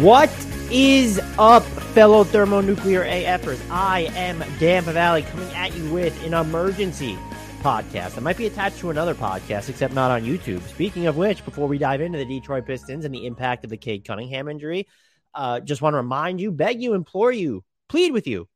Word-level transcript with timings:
What 0.00 0.30
is 0.70 1.20
up, 1.38 1.62
fellow 1.62 2.24
thermonuclear 2.24 3.04
AFers? 3.04 3.60
I 3.70 4.10
am 4.14 4.42
Dan 4.58 4.82
Favale 4.82 5.26
coming 5.26 5.54
at 5.54 5.76
you 5.76 5.92
with 5.92 6.24
an 6.24 6.32
emergency 6.32 7.18
podcast. 7.60 8.16
It 8.16 8.22
might 8.22 8.38
be 8.38 8.46
attached 8.46 8.78
to 8.78 8.88
another 8.88 9.14
podcast, 9.14 9.68
except 9.68 9.92
not 9.92 10.10
on 10.10 10.22
YouTube. 10.22 10.62
Speaking 10.70 11.06
of 11.06 11.18
which, 11.18 11.44
before 11.44 11.68
we 11.68 11.76
dive 11.76 12.00
into 12.00 12.16
the 12.16 12.24
Detroit 12.24 12.64
Pistons 12.64 13.04
and 13.04 13.14
the 13.14 13.26
impact 13.26 13.62
of 13.64 13.68
the 13.68 13.76
Cade 13.76 14.06
Cunningham 14.06 14.48
injury, 14.48 14.88
uh, 15.34 15.60
just 15.60 15.82
want 15.82 15.92
to 15.92 15.98
remind 15.98 16.40
you, 16.40 16.50
beg 16.50 16.80
you, 16.80 16.94
implore 16.94 17.30
you, 17.30 17.62
plead 17.90 18.14
with 18.14 18.26
you, 18.26 18.48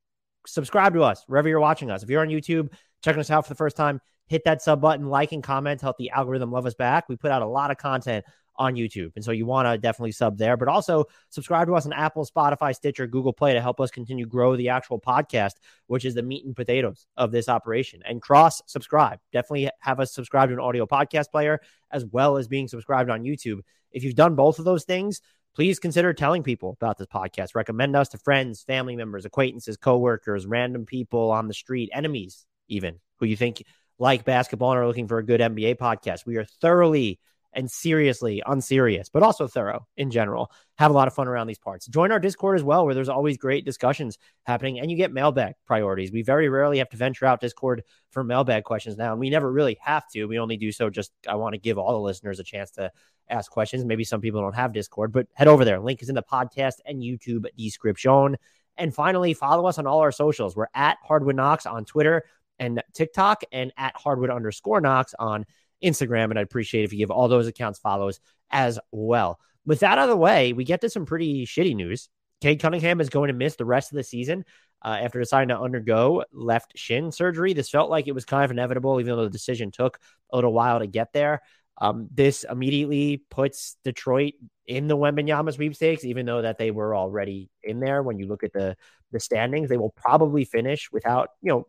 subscribe 0.47 0.95
to 0.95 1.02
us 1.02 1.24
wherever 1.27 1.47
you're 1.47 1.61
watching 1.61 1.91
us. 1.91 2.02
If 2.02 2.09
you're 2.09 2.23
on 2.23 2.29
YouTube, 2.29 2.73
checking 3.02 3.20
us 3.20 3.30
out 3.30 3.45
for 3.45 3.51
the 3.51 3.59
first 3.59 3.77
time, 3.77 4.01
hit 4.29 4.45
that 4.47 4.62
sub 4.62 4.80
button, 4.80 5.11
like 5.11 5.33
and 5.33 5.42
comment, 5.42 5.83
help 5.83 5.98
the 5.98 6.09
algorithm 6.09 6.51
love 6.51 6.65
us 6.65 6.74
back. 6.74 7.06
We 7.06 7.16
put 7.16 7.30
out 7.30 7.42
a 7.42 7.47
lot 7.47 7.70
of 7.70 7.77
content 7.77 8.24
on 8.57 8.75
YouTube. 8.75 9.13
And 9.17 9.25
so 9.25 9.33
you 9.33 9.47
want 9.47 9.67
to 9.67 9.79
definitely 9.79 10.13
sub 10.13 10.39
there, 10.39 10.57
but 10.57 10.69
also 10.69 11.07
subscribe 11.31 11.67
to 11.69 11.75
us 11.75 11.87
on 11.87 11.93
Apple, 11.93 12.25
Spotify, 12.25 12.75
Stitcher, 12.75 13.07
Google 13.07 13.33
Play 13.33 13.55
to 13.55 13.61
help 13.61 13.80
us 13.80 13.91
continue 13.91 14.27
grow 14.27 14.57
the 14.57 14.69
actual 14.69 15.01
podcast, 15.01 15.55
which 15.87 16.05
is 16.05 16.15
the 16.15 16.23
meat 16.23 16.45
and 16.45 16.57
potatoes 16.57 17.07
of 17.17 17.33
this 17.33 17.49
operation. 17.49 18.03
And 18.05 18.23
cross 18.23 18.63
subscribe. 18.67 19.19
Definitely 19.33 19.71
have 19.80 20.01
us 20.01 20.15
subscribe 20.15 20.49
to 20.49 20.55
an 20.55 20.61
audio 20.61 20.87
podcast 20.87 21.30
player 21.30 21.61
as 21.91 22.05
well 22.05 22.37
as 22.37 22.49
being 22.49 22.69
subscribed 22.69 23.11
on 23.11 23.23
YouTube. 23.23 23.61
If 23.93 24.05
you've 24.05 24.15
done 24.15 24.35
both 24.35 24.59
of 24.59 24.65
those 24.65 24.85
things, 24.85 25.21
please 25.55 25.79
consider 25.79 26.13
telling 26.13 26.43
people 26.43 26.77
about 26.80 26.99
this 26.99 27.07
podcast. 27.07 27.55
Recommend 27.55 27.95
us 27.95 28.09
to 28.11 28.19
friends, 28.19 28.63
family 28.63 28.97
members, 28.97 29.25
acquaintances, 29.25 29.77
coworkers, 29.77 30.46
random 30.46 30.85
people 30.85 31.30
on 31.30 31.49
the 31.49 31.55
street, 31.55 31.91
enemies, 31.93 32.46
even 32.68 32.99
who 33.18 33.27
you 33.27 33.37
think 33.37 33.63
like 33.99 34.24
basketball 34.24 34.73
and 34.73 34.80
are 34.80 34.87
looking 34.87 35.09
for 35.09 35.18
a 35.18 35.24
good 35.24 35.41
NBA 35.41 35.77
podcast. 35.77 36.27
We 36.27 36.37
are 36.37 36.45
thoroughly 36.45 37.21
and 37.55 37.71
seriously 37.71 38.43
unserious, 38.47 39.09
but 39.09 39.23
also 39.23 39.47
thorough 39.47 39.87
in 39.97 40.10
general. 40.10 40.51
Have 40.79 40.91
a 40.91 40.95
lot 40.95 41.09
of 41.09 41.15
fun 41.15 41.29
around 41.29 41.47
these 41.47 41.59
parts. 41.59 41.87
Join 41.87 42.11
our 42.11 42.19
Discord 42.19 42.57
as 42.57 42.65
well, 42.65 42.85
where 42.85 42.95
there's 42.95 43.09
always 43.09 43.37
great 43.37 43.65
discussions 43.65 44.19
happening, 44.45 44.80
and 44.80 44.91
you 44.91 44.96
get 44.96 45.13
mailbag 45.13 45.55
priorities. 45.66 46.13
We 46.13 46.23
very 46.23 46.49
rarely 46.49 46.79
have 46.79 46.88
to 46.91 46.96
venture 46.96 47.27
out 47.27 47.41
Discord 47.41 47.83
for 48.11 48.24
mailbag 48.24 48.65
questions 48.65 48.96
now, 48.96 49.13
and 49.13 49.21
we 49.21 49.30
never 49.30 49.51
really 49.51 49.79
have 49.80 50.09
to. 50.11 50.27
We 50.27 50.38
only 50.38 50.57
do 50.57 50.73
so 50.73 50.91
just 50.91 51.13
I 51.29 51.37
want 51.37 51.55
to 51.55 51.61
give 51.61 51.79
all 51.79 51.93
the 51.93 52.01
listeners 52.01 52.41
a 52.41 52.45
chance 52.45 52.71
to 52.73 52.91
ask 53.30 53.51
questions. 53.51 53.85
Maybe 53.85 54.05
some 54.05 54.21
people 54.21 54.41
don't 54.41 54.55
have 54.55 54.73
Discord, 54.73 55.13
but 55.13 55.27
head 55.35 55.49
over 55.49 55.65
there. 55.65 55.80
Link 55.80 56.02
is 56.02 56.09
in 56.09 56.15
the 56.15 56.23
podcast 56.23 56.74
and 56.85 57.02
YouTube 57.02 57.46
description. 57.57 58.37
And 58.77 58.95
finally, 58.95 59.35
follow 59.35 59.66
us 59.66 59.79
on 59.79 59.87
all 59.87 60.01
our 60.01 60.13
socials. 60.13 60.57
We're 60.57 60.66
at 60.74 60.99
Hardwood 61.02 61.37
Knocks 61.37 61.66
on 61.66 61.85
Twitter 61.85 62.24
and 62.59 62.83
TikTok, 62.93 63.43
and 63.52 63.73
at 63.77 63.96
Hardwood 63.96 64.31
underscore 64.31 64.81
Knocks 64.81 65.15
on 65.19 65.44
Instagram. 65.84 66.31
And 66.31 66.38
I'd 66.38 66.43
appreciate 66.43 66.84
if 66.84 66.93
you 66.93 66.99
give 66.99 67.10
all 67.10 67.28
those 67.28 67.47
accounts 67.47 67.78
follows 67.78 68.21
as 68.50 68.78
well. 68.91 69.38
With 69.66 69.81
that 69.81 69.99
out 69.99 70.04
of 70.04 70.10
the 70.10 70.16
way, 70.16 70.53
we 70.53 70.65
get 70.65 70.81
to 70.82 70.91
some 70.91 71.06
pretty 71.06 71.47
shitty 71.47 71.75
news. 71.75 72.09
Cade 72.41 72.60
Cunningham 72.60 73.00
is 73.00 73.09
going 73.09 73.28
to 73.28 73.34
miss 73.34 73.56
the 73.56 73.65
rest 73.65 73.93
of 73.93 73.97
the 73.97 74.05
season 74.05 74.44
uh, 74.84 74.99
after 75.00 75.19
deciding 75.19 75.49
to 75.49 75.59
undergo 75.59 76.25
left 76.32 76.72
shin 76.77 77.10
surgery. 77.10 77.55
This 77.55 77.71
felt 77.71 77.88
like 77.91 78.06
it 78.06 78.15
was 78.15 78.27
kind 78.27 78.44
of 78.44 78.50
inevitable, 78.50 79.00
even 79.00 79.16
though 79.16 79.25
the 79.25 79.31
decision 79.31 79.71
took 79.71 79.99
a 80.31 80.37
little 80.37 80.53
while 80.53 80.81
to 80.81 80.87
get 80.87 81.12
there. 81.12 81.41
Um, 81.78 82.09
this 82.12 82.44
immediately 82.49 83.25
puts 83.31 83.77
Detroit 83.84 84.34
in 84.66 84.87
the 84.87 84.97
Wembanyama 84.97 85.55
sweepstakes, 85.55 86.05
even 86.05 86.27
though 86.27 86.43
that 86.43 86.59
they 86.59 86.71
were 86.71 86.94
already 86.94 87.50
in 87.62 87.81
there. 87.81 88.03
When 88.03 88.19
you 88.19 88.27
look 88.27 88.44
at 88.44 88.53
the 88.53 88.77
the 89.10 89.21
standings, 89.21 89.69
they 89.69 89.77
will 89.77 89.94
probably 89.97 90.44
finish 90.44 90.91
without, 90.93 91.31
you 91.41 91.50
know, 91.50 91.66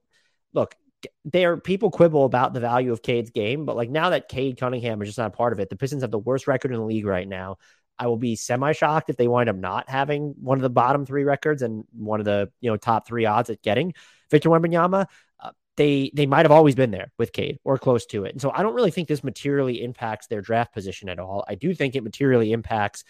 look, 0.53 0.75
there 1.23 1.57
people 1.57 1.91
quibble 1.91 2.25
about 2.25 2.53
the 2.53 2.59
value 2.59 2.91
of 2.91 3.01
Cade's 3.01 3.29
game, 3.29 3.65
but 3.65 3.75
like 3.75 3.89
now 3.89 4.11
that 4.11 4.29
Cade 4.29 4.57
Cunningham 4.57 5.01
is 5.01 5.09
just 5.09 5.17
not 5.17 5.27
a 5.27 5.37
part 5.37 5.53
of 5.53 5.59
it, 5.59 5.69
the 5.69 5.75
Pistons 5.75 6.03
have 6.03 6.11
the 6.11 6.19
worst 6.19 6.47
record 6.47 6.71
in 6.71 6.77
the 6.77 6.85
league 6.85 7.05
right 7.05 7.27
now. 7.27 7.57
I 7.97 8.07
will 8.07 8.17
be 8.17 8.35
semi 8.35 8.73
shocked 8.73 9.09
if 9.09 9.17
they 9.17 9.27
wind 9.27 9.49
up 9.49 9.55
not 9.55 9.89
having 9.89 10.35
one 10.41 10.57
of 10.57 10.61
the 10.61 10.69
bottom 10.69 11.05
three 11.05 11.23
records 11.23 11.61
and 11.61 11.85
one 11.91 12.19
of 12.19 12.25
the 12.25 12.51
you 12.59 12.69
know 12.69 12.77
top 12.77 13.07
three 13.07 13.25
odds 13.25 13.49
at 13.49 13.61
getting 13.61 13.93
Victor 14.29 14.49
Wembanyama. 14.49 15.07
Uh, 15.39 15.51
they 15.77 16.11
they 16.13 16.25
might 16.25 16.45
have 16.45 16.51
always 16.51 16.75
been 16.75 16.91
there 16.91 17.11
with 17.17 17.31
Cade 17.31 17.59
or 17.63 17.77
close 17.77 18.05
to 18.07 18.25
it, 18.25 18.33
and 18.33 18.41
so 18.41 18.51
I 18.53 18.63
don't 18.63 18.75
really 18.75 18.91
think 18.91 19.07
this 19.07 19.23
materially 19.23 19.83
impacts 19.83 20.27
their 20.27 20.41
draft 20.41 20.73
position 20.73 21.09
at 21.09 21.19
all. 21.19 21.45
I 21.47 21.55
do 21.55 21.73
think 21.73 21.95
it 21.95 22.03
materially 22.03 22.51
impacts 22.51 23.03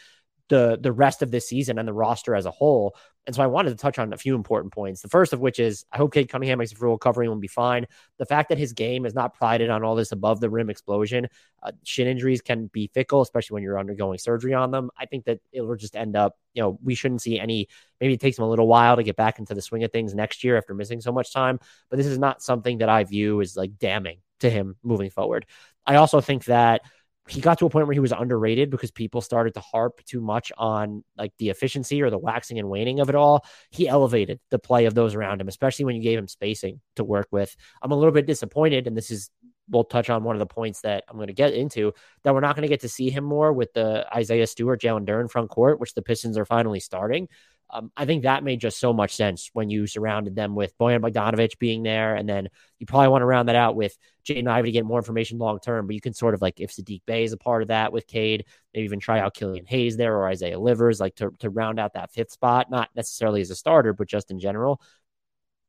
the 0.50 0.78
the 0.80 0.92
rest 0.92 1.22
of 1.22 1.32
this 1.32 1.48
season 1.48 1.80
and 1.80 1.88
the 1.88 1.94
roster 1.94 2.36
as 2.36 2.46
a 2.46 2.52
whole. 2.52 2.96
And 3.28 3.36
so 3.36 3.42
I 3.42 3.48
wanted 3.48 3.72
to 3.72 3.76
touch 3.76 3.98
on 3.98 4.14
a 4.14 4.18
few 4.18 4.36
important 4.36 4.72
points. 4.72 5.02
The 5.02 5.10
first 5.10 5.34
of 5.34 5.40
which 5.40 5.60
is 5.60 5.84
I 5.92 5.98
hope 5.98 6.14
Cade 6.14 6.30
Cunningham 6.30 6.60
makes 6.60 6.72
a 6.72 6.76
full 6.76 6.92
recovery 6.92 7.26
and 7.26 7.34
will 7.34 7.40
be 7.40 7.48
fine. 7.48 7.88
The 8.20 8.26
fact 8.26 8.50
that 8.50 8.60
his 8.60 8.74
game 8.74 9.06
is 9.06 9.16
not 9.16 9.34
prided 9.34 9.72
on 9.72 9.84
all 9.84 9.96
this 9.96 10.12
above 10.12 10.40
the 10.40 10.50
rim 10.50 10.70
explosion, 10.70 11.28
uh, 11.64 11.72
shin 11.84 12.08
injuries 12.08 12.42
can 12.42 12.68
be 12.68 12.92
fickle, 12.94 13.22
especially 13.22 13.56
when 13.56 13.64
you're 13.64 13.80
undergoing 13.80 14.20
surgery 14.20 14.54
on 14.54 14.70
them. 14.70 14.92
I 14.98 15.08
think 15.08 15.26
that 15.26 15.40
it 15.52 15.62
will 15.62 15.76
just 15.76 15.96
end 15.96 16.16
up, 16.16 16.38
you 16.54 16.62
know, 16.62 16.78
we 16.84 16.94
shouldn't 16.94 17.24
see 17.24 17.40
any. 17.40 17.68
Maybe 18.00 18.14
it 18.14 18.20
takes 18.20 18.38
him 18.38 18.44
a 18.44 18.50
little 18.50 18.68
while 18.68 18.96
to 18.96 19.04
get 19.04 19.16
back 19.16 19.40
into 19.40 19.56
the 19.56 19.62
swing 19.62 19.84
of 19.84 19.92
things 19.92 20.14
next 20.14 20.44
year 20.44 20.58
after 20.58 20.76
missing 20.76 21.02
so 21.02 21.12
much 21.12 21.34
time. 21.34 21.60
But 21.90 21.98
this 21.98 22.08
is 22.08 22.20
not 22.20 22.44
something 22.44 22.78
that 22.80 22.90
I 22.90 23.04
view 23.06 23.42
as 23.42 23.58
like 23.58 23.80
damning 23.80 24.20
to 24.42 24.50
him 24.50 24.76
moving 24.84 25.10
forward. 25.10 25.48
I 25.86 25.96
also 25.96 26.22
think 26.22 26.46
that 26.46 26.82
he 27.28 27.42
got 27.42 27.58
to 27.60 27.66
a 27.66 27.70
point 27.70 27.88
where 27.88 27.94
he 27.94 28.00
was 28.00 28.12
underrated 28.12 28.70
because 28.70 28.92
people 28.92 29.20
started 29.20 29.56
to 29.56 29.60
harp 29.60 30.00
too 30.06 30.22
much 30.22 30.52
on 30.58 31.04
like 31.18 31.34
the 31.40 31.50
efficiency 31.50 32.02
or 32.02 32.10
the 32.10 32.20
waxing 32.20 32.60
and 32.60 32.70
waning 32.70 33.00
of 33.00 33.10
it 33.10 33.16
all. 33.16 33.44
He 33.72 33.88
elevated 33.88 34.40
the 34.52 34.60
play 34.60 34.86
of 34.86 34.94
those 34.94 35.16
around 35.16 35.42
him, 35.42 35.48
especially 35.48 35.86
when 35.86 35.96
you 35.96 36.04
gave 36.04 36.20
him 36.20 36.28
spacing 36.28 36.82
to 36.98 37.04
work 37.04 37.28
with. 37.32 37.56
I'm 37.82 37.92
a 37.92 37.96
little 37.96 38.12
bit 38.14 38.28
disappointed, 38.28 38.86
and 38.86 38.96
this 38.96 39.10
is 39.10 39.32
we'll 39.70 39.84
touch 39.84 40.12
on 40.12 40.24
one 40.24 40.36
of 40.36 40.40
the 40.40 40.46
points 40.46 40.82
that 40.82 41.04
I'm 41.10 41.16
going 41.16 41.28
to 41.28 41.34
get 41.34 41.54
into 41.54 41.94
that 42.24 42.34
we're 42.34 42.42
not 42.42 42.56
going 42.56 42.64
to 42.64 42.70
get 42.70 42.82
to 42.82 42.90
see 42.90 43.10
him 43.10 43.24
more 43.24 43.52
with 43.52 43.74
the 43.74 44.06
Isaiah 44.16 44.46
Stewart, 44.46 44.80
Jalen 44.80 45.06
Duren 45.08 45.30
front 45.30 45.50
court, 45.50 45.80
which 45.80 45.96
the 45.96 46.04
Pistons 46.04 46.38
are 46.38 46.46
finally 46.46 46.80
starting. 46.80 47.28
Um, 47.70 47.92
I 47.98 48.06
think 48.06 48.24
that 48.24 48.44
made 48.44 48.62
just 48.62 48.80
so 48.80 48.94
much 48.94 49.16
sense 49.16 49.50
when 49.54 49.70
you 49.70 49.88
surrounded 49.88 50.36
them 50.36 50.56
with 50.56 50.78
Bojan 50.78 51.02
Bogdanovic 51.02 51.58
being 51.58 51.84
there. 51.84 52.16
And 52.16 52.30
then 52.30 52.50
you 52.80 52.86
probably 52.86 53.08
want 53.08 53.24
to 53.24 53.26
round 53.26 53.50
that 53.50 53.56
out 53.56 53.76
with 53.76 53.98
Jaden 54.24 54.48
Ivey 54.48 54.70
to 54.70 54.72
get 54.72 54.86
more 54.86 55.00
information 55.00 55.40
long 55.40 55.60
term. 55.60 55.88
But 55.88 55.96
you 55.96 56.02
can 56.02 56.14
sort 56.14 56.36
of 56.36 56.42
like, 56.42 56.60
if 56.60 56.72
Saddiq 56.72 57.02
Bey 57.06 57.24
is 57.24 57.34
a 57.34 57.38
part 57.38 57.64
of 57.64 57.70
that 57.70 57.92
with 57.92 58.08
Cade, 58.08 58.46
maybe 58.74 58.86
even 58.86 59.00
try 59.00 59.20
out 59.20 59.34
Killian 59.34 59.66
Hayes 59.66 59.98
there 59.98 60.16
or 60.16 60.28
Isaiah 60.28 60.60
Livers, 60.60 61.00
like 61.00 61.16
to, 61.16 61.32
to 61.40 61.50
round 61.50 61.80
out 61.80 61.94
that 61.94 62.12
fifth 62.12 62.32
spot, 62.32 62.70
not 62.70 62.90
necessarily 62.96 63.42
as 63.42 63.50
a 63.50 63.56
starter, 63.56 63.94
but 63.94 64.08
just 64.08 64.32
in 64.32 64.40
general. 64.40 64.80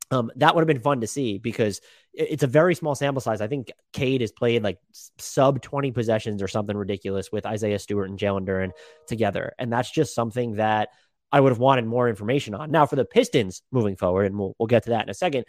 Um, 0.09 0.31
that 0.37 0.55
would 0.55 0.61
have 0.61 0.67
been 0.67 0.79
fun 0.79 1.01
to 1.01 1.07
see 1.07 1.37
because 1.37 1.81
it's 2.13 2.43
a 2.43 2.47
very 2.47 2.73
small 2.75 2.95
sample 2.95 3.19
size. 3.19 3.41
I 3.41 3.47
think 3.47 3.71
Cade 3.91 4.21
has 4.21 4.31
played 4.31 4.63
like 4.63 4.77
sub 5.17 5.61
20 5.61 5.91
possessions 5.91 6.41
or 6.41 6.47
something 6.47 6.77
ridiculous 6.77 7.29
with 7.29 7.45
Isaiah 7.45 7.79
Stewart 7.79 8.09
and 8.09 8.17
Jalen 8.17 8.47
Duren 8.47 8.71
together. 9.05 9.51
And 9.59 9.71
that's 9.71 9.91
just 9.91 10.15
something 10.15 10.53
that 10.53 10.89
I 11.31 11.39
would 11.39 11.51
have 11.51 11.59
wanted 11.59 11.85
more 11.85 12.09
information 12.09 12.53
on. 12.53 12.71
Now, 12.71 12.85
for 12.85 12.95
the 12.95 13.05
Pistons 13.05 13.61
moving 13.71 13.95
forward, 13.95 14.27
and 14.27 14.37
we'll, 14.37 14.55
we'll 14.57 14.67
get 14.67 14.83
to 14.83 14.91
that 14.91 15.03
in 15.03 15.09
a 15.09 15.13
second, 15.13 15.45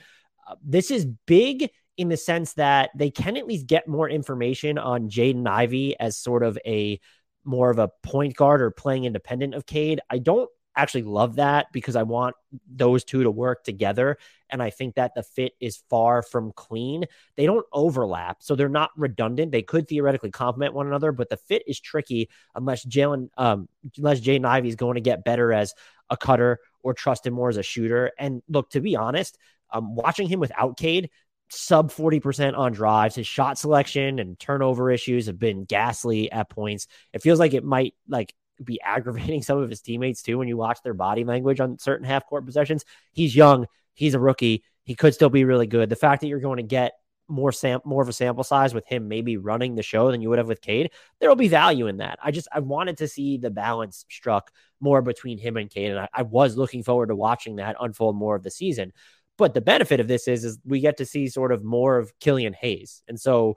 uh, 0.48 0.54
this 0.64 0.90
is 0.90 1.06
big 1.26 1.70
in 1.96 2.08
the 2.08 2.16
sense 2.16 2.54
that 2.54 2.90
they 2.96 3.10
can 3.10 3.36
at 3.36 3.46
least 3.46 3.66
get 3.66 3.88
more 3.88 4.08
information 4.08 4.78
on 4.78 5.08
Jaden 5.08 5.46
Ivey 5.46 5.98
as 5.98 6.16
sort 6.16 6.42
of 6.42 6.58
a 6.64 7.00
more 7.44 7.70
of 7.70 7.78
a 7.78 7.90
point 8.02 8.36
guard 8.36 8.60
or 8.60 8.70
playing 8.70 9.04
independent 9.04 9.54
of 9.54 9.66
Cade. 9.66 10.00
I 10.10 10.18
don't 10.18 10.48
actually 10.78 11.02
love 11.02 11.36
that 11.36 11.66
because 11.72 11.96
I 11.96 12.04
want 12.04 12.36
those 12.70 13.04
two 13.04 13.24
to 13.24 13.30
work 13.30 13.64
together. 13.64 14.16
And 14.48 14.62
I 14.62 14.70
think 14.70 14.94
that 14.94 15.14
the 15.14 15.22
fit 15.22 15.52
is 15.60 15.82
far 15.90 16.22
from 16.22 16.52
clean. 16.52 17.04
They 17.36 17.44
don't 17.44 17.66
overlap, 17.72 18.38
so 18.40 18.54
they're 18.54 18.68
not 18.68 18.90
redundant. 18.96 19.52
They 19.52 19.62
could 19.62 19.88
theoretically 19.88 20.30
complement 20.30 20.74
one 20.74 20.86
another, 20.86 21.12
but 21.12 21.28
the 21.28 21.36
fit 21.36 21.64
is 21.66 21.80
tricky 21.80 22.30
unless 22.54 22.86
Jalen, 22.86 23.28
um, 23.36 23.68
unless 23.98 24.20
Jaden 24.20 24.46
Ivey 24.46 24.68
is 24.68 24.76
going 24.76 24.94
to 24.94 25.00
get 25.00 25.24
better 25.24 25.52
as 25.52 25.74
a 26.08 26.16
cutter 26.16 26.60
or 26.82 26.94
trust 26.94 27.26
him 27.26 27.34
more 27.34 27.48
as 27.48 27.56
a 27.56 27.62
shooter. 27.62 28.12
And 28.18 28.42
look, 28.48 28.70
to 28.70 28.80
be 28.80 28.96
honest, 28.96 29.36
um, 29.70 29.94
watching 29.96 30.28
him 30.28 30.40
without 30.40 30.78
Cade, 30.78 31.10
sub 31.50 31.90
40% 31.90 32.56
on 32.56 32.72
drives. 32.72 33.16
His 33.16 33.26
shot 33.26 33.58
selection 33.58 34.18
and 34.18 34.38
turnover 34.38 34.90
issues 34.90 35.26
have 35.26 35.38
been 35.38 35.64
ghastly 35.64 36.30
at 36.30 36.48
points. 36.48 36.86
It 37.12 37.22
feels 37.22 37.38
like 37.38 37.54
it 37.54 37.64
might 37.64 37.94
like 38.06 38.34
be 38.62 38.80
aggravating 38.80 39.42
some 39.42 39.58
of 39.58 39.70
his 39.70 39.80
teammates 39.80 40.22
too 40.22 40.38
when 40.38 40.48
you 40.48 40.56
watch 40.56 40.82
their 40.82 40.94
body 40.94 41.24
language 41.24 41.60
on 41.60 41.78
certain 41.78 42.06
half 42.06 42.26
court 42.26 42.46
possessions. 42.46 42.84
He's 43.12 43.34
young, 43.34 43.66
he's 43.94 44.14
a 44.14 44.20
rookie, 44.20 44.64
he 44.84 44.94
could 44.94 45.14
still 45.14 45.30
be 45.30 45.44
really 45.44 45.66
good. 45.66 45.90
The 45.90 45.96
fact 45.96 46.22
that 46.22 46.28
you're 46.28 46.40
going 46.40 46.58
to 46.58 46.62
get 46.62 46.92
more 47.28 47.52
sam 47.52 47.80
more 47.84 48.02
of 48.02 48.08
a 48.08 48.12
sample 48.12 48.42
size 48.42 48.72
with 48.72 48.86
him 48.86 49.06
maybe 49.06 49.36
running 49.36 49.74
the 49.74 49.82
show 49.82 50.10
than 50.10 50.22
you 50.22 50.30
would 50.30 50.38
have 50.38 50.48
with 50.48 50.62
Cade, 50.62 50.90
there 51.20 51.28
will 51.28 51.36
be 51.36 51.48
value 51.48 51.86
in 51.86 51.98
that. 51.98 52.18
I 52.22 52.30
just 52.30 52.48
I 52.50 52.60
wanted 52.60 52.96
to 52.98 53.08
see 53.08 53.36
the 53.36 53.50
balance 53.50 54.06
struck 54.08 54.50
more 54.80 55.02
between 55.02 55.38
him 55.38 55.56
and 55.56 55.68
Cade, 55.68 55.90
and 55.90 56.00
I, 56.00 56.08
I 56.14 56.22
was 56.22 56.56
looking 56.56 56.82
forward 56.82 57.08
to 57.08 57.16
watching 57.16 57.56
that 57.56 57.76
unfold 57.78 58.16
more 58.16 58.34
of 58.34 58.42
the 58.42 58.50
season. 58.50 58.92
But 59.36 59.54
the 59.54 59.60
benefit 59.60 60.00
of 60.00 60.08
this 60.08 60.26
is 60.26 60.44
is 60.44 60.58
we 60.64 60.80
get 60.80 60.96
to 60.96 61.04
see 61.04 61.28
sort 61.28 61.52
of 61.52 61.62
more 61.62 61.98
of 61.98 62.18
Killian 62.18 62.54
Hayes, 62.54 63.02
and 63.08 63.20
so 63.20 63.56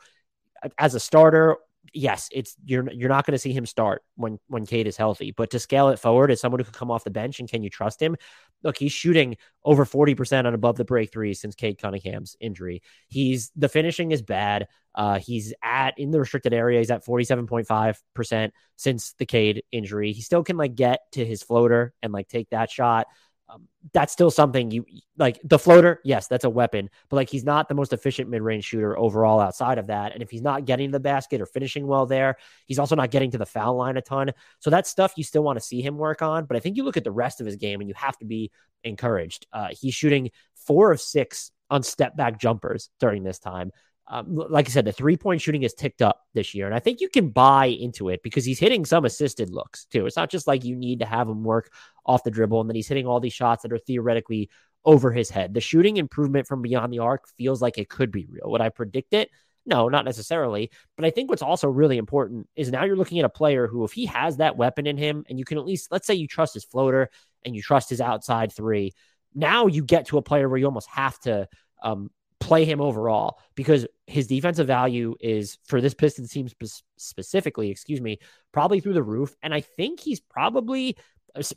as 0.77 0.93
a 0.93 0.99
starter 0.99 1.57
yes, 1.93 2.29
it's 2.31 2.55
you're 2.65 2.89
you're 2.91 3.09
not 3.09 3.25
going 3.25 3.33
to 3.33 3.39
see 3.39 3.53
him 3.53 3.65
start 3.65 4.03
when 4.15 4.39
when 4.47 4.65
Cade 4.65 4.87
is 4.87 4.97
healthy, 4.97 5.31
but 5.31 5.49
to 5.51 5.59
scale 5.59 5.89
it 5.89 5.99
forward 5.99 6.31
as 6.31 6.39
someone 6.39 6.59
who 6.59 6.65
could 6.65 6.73
come 6.73 6.91
off 6.91 7.03
the 7.03 7.11
bench 7.11 7.39
and 7.39 7.49
can 7.49 7.63
you 7.63 7.69
trust 7.69 8.01
him? 8.01 8.15
Look, 8.63 8.77
he's 8.77 8.91
shooting 8.91 9.37
over 9.63 9.85
40% 9.85 10.45
on 10.45 10.53
above 10.53 10.77
the 10.77 10.85
break 10.85 11.11
three 11.11 11.33
since 11.33 11.55
Cade 11.55 11.79
Cunningham's 11.79 12.35
injury. 12.39 12.81
He's 13.07 13.51
the 13.55 13.69
finishing 13.69 14.11
is 14.11 14.21
bad. 14.21 14.67
Uh, 14.93 15.19
he's 15.19 15.53
at 15.63 15.97
in 15.97 16.11
the 16.11 16.19
restricted 16.19 16.53
area, 16.53 16.79
he's 16.79 16.91
at 16.91 17.05
47.5% 17.05 18.51
since 18.75 19.13
the 19.13 19.25
Cade 19.25 19.63
injury. 19.71 20.11
He 20.13 20.21
still 20.21 20.43
can 20.43 20.57
like 20.57 20.75
get 20.75 20.99
to 21.13 21.25
his 21.25 21.43
floater 21.43 21.93
and 22.01 22.11
like 22.13 22.27
take 22.27 22.49
that 22.49 22.69
shot 22.69 23.07
um, 23.51 23.67
that's 23.93 24.13
still 24.13 24.31
something 24.31 24.71
you 24.71 24.85
like 25.17 25.39
the 25.43 25.59
floater. 25.59 25.99
Yes, 26.03 26.27
that's 26.27 26.45
a 26.45 26.49
weapon, 26.49 26.89
but 27.09 27.15
like 27.17 27.29
he's 27.29 27.43
not 27.43 27.67
the 27.67 27.75
most 27.75 27.93
efficient 27.93 28.29
mid 28.29 28.41
range 28.41 28.65
shooter 28.65 28.97
overall 28.97 29.39
outside 29.39 29.77
of 29.77 29.87
that. 29.87 30.13
And 30.13 30.21
if 30.21 30.29
he's 30.29 30.41
not 30.41 30.65
getting 30.65 30.89
to 30.89 30.93
the 30.93 30.99
basket 30.99 31.41
or 31.41 31.45
finishing 31.45 31.87
well 31.87 32.05
there, 32.05 32.37
he's 32.67 32.79
also 32.79 32.95
not 32.95 33.11
getting 33.11 33.31
to 33.31 33.37
the 33.37 33.45
foul 33.45 33.75
line 33.75 33.97
a 33.97 34.01
ton. 34.01 34.31
So 34.59 34.69
that's 34.69 34.89
stuff 34.89 35.13
you 35.17 35.23
still 35.23 35.43
want 35.43 35.59
to 35.59 35.65
see 35.65 35.81
him 35.81 35.97
work 35.97 36.21
on. 36.21 36.45
But 36.45 36.57
I 36.57 36.59
think 36.59 36.77
you 36.77 36.83
look 36.83 36.97
at 36.97 37.03
the 37.03 37.11
rest 37.11 37.41
of 37.41 37.45
his 37.45 37.55
game 37.57 37.81
and 37.81 37.89
you 37.89 37.95
have 37.97 38.17
to 38.19 38.25
be 38.25 38.51
encouraged. 38.83 39.47
Uh, 39.51 39.69
he's 39.71 39.93
shooting 39.93 40.31
four 40.55 40.91
of 40.91 41.01
six 41.01 41.51
on 41.69 41.83
step 41.83 42.15
back 42.15 42.39
jumpers 42.39 42.89
during 42.99 43.23
this 43.23 43.39
time 43.39 43.71
um, 44.07 44.35
like 44.35 44.67
I 44.67 44.71
said, 44.71 44.85
the 44.85 44.91
three 44.91 45.15
point 45.15 45.41
shooting 45.41 45.61
has 45.61 45.73
ticked 45.73 46.01
up 46.01 46.21
this 46.33 46.53
year. 46.53 46.65
And 46.65 46.75
I 46.75 46.79
think 46.79 47.01
you 47.01 47.09
can 47.09 47.29
buy 47.29 47.67
into 47.67 48.09
it 48.09 48.21
because 48.23 48.43
he's 48.43 48.59
hitting 48.59 48.85
some 48.85 49.05
assisted 49.05 49.49
looks 49.49 49.85
too. 49.85 50.05
It's 50.05 50.17
not 50.17 50.29
just 50.29 50.47
like 50.47 50.65
you 50.65 50.75
need 50.75 50.99
to 50.99 51.05
have 51.05 51.29
him 51.29 51.43
work 51.43 51.71
off 52.05 52.23
the 52.23 52.31
dribble 52.31 52.59
and 52.59 52.69
then 52.69 52.75
he's 52.75 52.87
hitting 52.87 53.07
all 53.07 53.19
these 53.19 53.33
shots 53.33 53.63
that 53.63 53.71
are 53.71 53.77
theoretically 53.77 54.49
over 54.83 55.11
his 55.11 55.29
head. 55.29 55.53
The 55.53 55.61
shooting 55.61 55.97
improvement 55.97 56.47
from 56.47 56.61
beyond 56.61 56.91
the 56.91 56.99
arc 56.99 57.27
feels 57.37 57.61
like 57.61 57.77
it 57.77 57.89
could 57.89 58.11
be 58.11 58.25
real. 58.29 58.49
Would 58.51 58.61
I 58.61 58.69
predict 58.69 59.13
it? 59.13 59.29
No, 59.65 59.89
not 59.89 60.05
necessarily. 60.05 60.71
But 60.97 61.05
I 61.05 61.11
think 61.11 61.29
what's 61.29 61.43
also 61.43 61.69
really 61.69 61.97
important 61.97 62.49
is 62.55 62.71
now 62.71 62.83
you're 62.83 62.95
looking 62.95 63.19
at 63.19 63.25
a 63.25 63.29
player 63.29 63.67
who, 63.67 63.83
if 63.83 63.91
he 63.91 64.07
has 64.07 64.37
that 64.37 64.57
weapon 64.57 64.87
in 64.87 64.97
him 64.97 65.23
and 65.29 65.37
you 65.37 65.45
can 65.45 65.59
at 65.59 65.65
least, 65.65 65.91
let's 65.91 66.07
say 66.07 66.15
you 66.15 66.27
trust 66.27 66.55
his 66.55 66.65
floater 66.65 67.09
and 67.45 67.55
you 67.55 67.61
trust 67.61 67.89
his 67.89 68.01
outside 68.01 68.51
three, 68.51 68.93
now 69.35 69.67
you 69.67 69.83
get 69.83 70.07
to 70.07 70.17
a 70.17 70.21
player 70.21 70.49
where 70.49 70.57
you 70.57 70.65
almost 70.65 70.89
have 70.89 71.19
to 71.19 71.47
um, 71.83 72.09
play 72.51 72.65
him 72.65 72.81
overall 72.81 73.39
because 73.55 73.87
his 74.07 74.27
defensive 74.27 74.67
value 74.67 75.15
is 75.21 75.57
for 75.63 75.79
this 75.79 75.93
Pistons 75.93 76.31
team 76.31 76.49
spe- 76.49 76.83
specifically, 76.97 77.71
excuse 77.71 78.01
me, 78.01 78.19
probably 78.51 78.81
through 78.81 78.91
the 78.91 79.01
roof. 79.01 79.33
And 79.41 79.53
I 79.53 79.61
think 79.61 80.01
he's 80.01 80.19
probably 80.19 80.97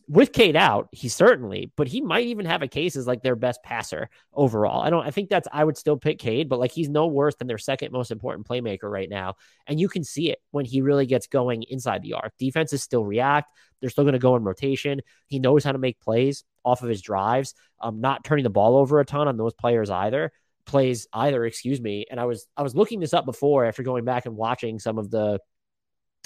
with 0.07 0.33
Cade 0.33 0.55
out, 0.55 0.87
he 0.93 1.09
certainly, 1.09 1.73
but 1.77 1.89
he 1.89 2.01
might 2.01 2.27
even 2.27 2.47
have 2.47 2.63
a 2.63 2.69
case 2.69 2.95
as 2.95 3.09
like 3.09 3.25
their 3.25 3.35
best 3.35 3.61
passer 3.65 4.09
overall. 4.33 4.83
I 4.83 4.91
don't, 4.91 5.05
I 5.05 5.11
think 5.11 5.31
that's, 5.31 5.49
I 5.53 5.65
would 5.65 5.77
still 5.77 5.97
pick 5.97 6.21
Cade, 6.21 6.49
but 6.49 6.61
like 6.61 6.71
he's 6.71 6.89
no 6.89 7.09
worse 7.09 7.35
than 7.35 7.49
their 7.49 7.59
second 7.59 7.91
most 7.91 8.13
important 8.13 8.47
playmaker 8.47 8.85
right 8.85 9.11
now. 9.11 9.35
And 9.67 9.81
you 9.81 9.89
can 9.89 10.05
see 10.05 10.31
it 10.31 10.39
when 10.53 10.65
he 10.65 10.81
really 10.81 11.07
gets 11.07 11.27
going 11.27 11.65
inside 11.65 12.03
the 12.03 12.13
arc. 12.13 12.35
Defenses 12.39 12.85
still 12.85 13.05
react. 13.05 13.51
They're 13.81 13.91
still 13.91 14.05
going 14.05 14.13
to 14.13 14.21
go 14.21 14.37
in 14.37 14.45
rotation. 14.45 15.01
He 15.27 15.41
knows 15.41 15.65
how 15.65 15.73
to 15.73 15.79
make 15.79 15.99
plays 15.99 16.45
off 16.65 16.85
of 16.85 16.89
his 16.89 17.03
drives, 17.03 17.53
um, 17.81 18.01
not 18.01 18.23
turning 18.23 18.45
the 18.45 18.51
ball 18.51 18.77
over 18.77 19.01
a 19.01 19.05
ton 19.05 19.27
on 19.27 19.37
those 19.37 19.55
players 19.55 19.91
either 19.91 20.31
plays 20.67 21.07
either, 21.13 21.45
excuse 21.45 21.81
me. 21.81 22.07
And 22.11 22.19
I 22.19 22.25
was 22.25 22.47
I 22.57 22.63
was 22.63 22.75
looking 22.75 23.01
this 23.01 23.15
up 23.15 23.25
before 23.25 23.65
after 23.65 23.83
going 23.83 24.05
back 24.05 24.27
and 24.27 24.37
watching 24.37 24.79
some 24.79 24.99
of 24.99 25.11
the 25.11 25.41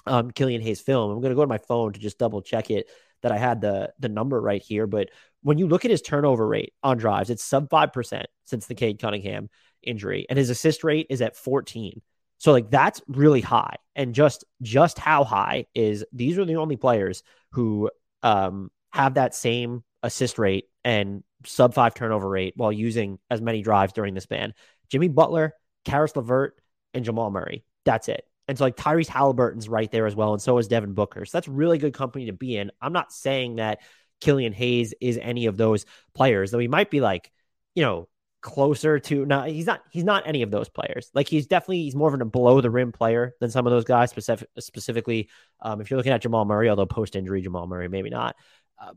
um 0.07 0.31
Killian 0.31 0.63
Hayes 0.63 0.81
film. 0.81 1.11
I'm 1.11 1.21
gonna 1.21 1.35
go 1.35 1.43
to 1.43 1.49
my 1.49 1.59
phone 1.59 1.93
to 1.93 2.01
just 2.01 2.19
double 2.19 2.43
check 2.43 2.71
it 2.71 2.89
that 3.23 3.33
I 3.33 3.39
had 3.39 3.61
the 3.61 3.93
the 3.99 4.09
number 4.09 4.41
right 4.41 4.63
here. 4.63 4.87
But 4.87 5.11
when 5.43 5.59
you 5.59 5.69
look 5.69 5.85
at 5.85 5.91
his 5.91 6.03
turnover 6.03 6.47
rate 6.47 6.73
on 6.83 6.99
drives, 6.99 7.31
it's 7.31 7.45
sub 7.45 7.69
five 7.71 7.93
percent 7.93 8.27
since 8.45 8.67
the 8.67 8.75
Cade 8.75 9.01
Cunningham 9.01 9.49
injury, 9.83 10.27
and 10.29 10.39
his 10.39 10.51
assist 10.51 10.85
rate 10.85 11.07
is 11.11 11.23
at 11.23 11.37
14. 11.37 12.01
So 12.39 12.53
like 12.53 12.71
that's 12.71 13.03
really 13.09 13.41
high. 13.41 13.77
And 13.97 14.15
just 14.15 14.45
just 14.63 14.99
how 14.99 15.25
high 15.25 15.67
is 15.75 16.05
these 16.13 16.39
are 16.39 16.45
the 16.45 16.57
only 16.57 16.77
players 16.77 17.23
who 17.53 17.91
um 18.23 18.71
have 18.93 19.15
that 19.15 19.35
same 19.35 19.83
assist 20.03 20.39
rate 20.39 20.67
and 20.85 21.23
sub 21.45 21.75
five 21.75 21.95
turnover 21.95 22.29
rate 22.29 22.55
while 22.57 22.73
using 22.73 23.19
as 23.31 23.41
many 23.41 23.63
drives 23.63 23.93
during 23.93 24.15
the 24.15 24.21
span. 24.21 24.55
Jimmy 24.89 25.09
Butler, 25.09 25.55
Caris 25.85 26.17
LeVert, 26.17 26.61
and 26.95 27.05
Jamal 27.05 27.31
Murray. 27.31 27.65
That's 27.85 28.09
it. 28.09 28.25
And 28.49 28.57
so 28.57 28.65
like 28.65 28.77
Tyrese 28.77 29.09
Halliburton's 29.09 29.69
right 29.69 29.91
there 29.91 30.07
as 30.07 30.17
well. 30.17 30.33
And 30.33 30.43
so 30.43 30.59
is 30.59 30.69
Devin 30.69 30.95
Booker. 30.95 31.25
So 31.27 31.37
that's 31.37 31.49
really 31.49 31.79
good 31.79 31.93
company 31.93 32.27
to 32.27 32.33
be 32.33 32.57
in. 32.57 32.71
I'm 32.81 32.95
not 32.95 33.13
saying 33.13 33.57
that 33.57 33.81
Killian 34.21 34.55
Hayes 34.55 34.95
is 35.01 35.19
any 35.21 35.47
of 35.47 35.57
those 35.57 35.85
players, 36.15 36.51
though 36.51 36.59
he 36.59 36.69
might 36.69 36.91
be 36.91 37.01
like, 37.01 37.31
you 37.75 37.83
know, 37.83 38.09
closer 38.41 39.01
to 39.01 39.27
now 39.27 39.43
he's 39.43 39.67
not 39.67 39.83
he's 39.91 40.05
not 40.05 40.23
any 40.25 40.43
of 40.43 40.51
those 40.51 40.69
players 40.69 41.11
like 41.13 41.27
he's 41.27 41.49
definitely 41.49 41.83
he's 41.83 41.97
more 41.97 42.15
of 42.15 42.21
a 42.21 42.25
below 42.25 42.61
the 42.61 42.71
rim 42.71 42.93
player 42.93 43.35
than 43.41 43.51
some 43.51 43.67
of 43.67 43.73
those 43.73 43.85
guys 43.85 44.11
specific, 44.11 44.49
specifically 44.61 45.29
um, 45.61 45.81
if 45.81 45.91
you're 45.91 45.97
looking 45.97 46.13
at 46.13 46.23
jamal 46.23 46.45
murray 46.45 46.69
although 46.69 46.87
post 46.87 47.17
injury 47.17 47.43
jamal 47.43 47.67
murray 47.67 47.89
maybe 47.89 48.11
not 48.11 48.37
uh, 48.81 48.93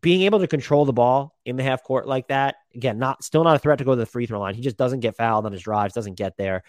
being 0.00 0.22
able 0.22 0.40
to 0.40 0.46
control 0.46 0.84
the 0.84 0.92
ball 0.92 1.36
in 1.44 1.56
the 1.56 1.62
half 1.62 1.82
court 1.82 2.06
like 2.06 2.28
that, 2.28 2.56
again, 2.74 2.98
not 2.98 3.24
still 3.24 3.44
not 3.44 3.56
a 3.56 3.58
threat 3.58 3.78
to 3.78 3.84
go 3.84 3.92
to 3.92 3.96
the 3.96 4.06
free 4.06 4.26
throw 4.26 4.40
line. 4.40 4.54
He 4.54 4.62
just 4.62 4.76
doesn't 4.76 5.00
get 5.00 5.16
fouled 5.16 5.46
on 5.46 5.52
his 5.52 5.62
drives, 5.62 5.94
doesn't 5.94 6.14
get 6.14 6.36
there. 6.36 6.62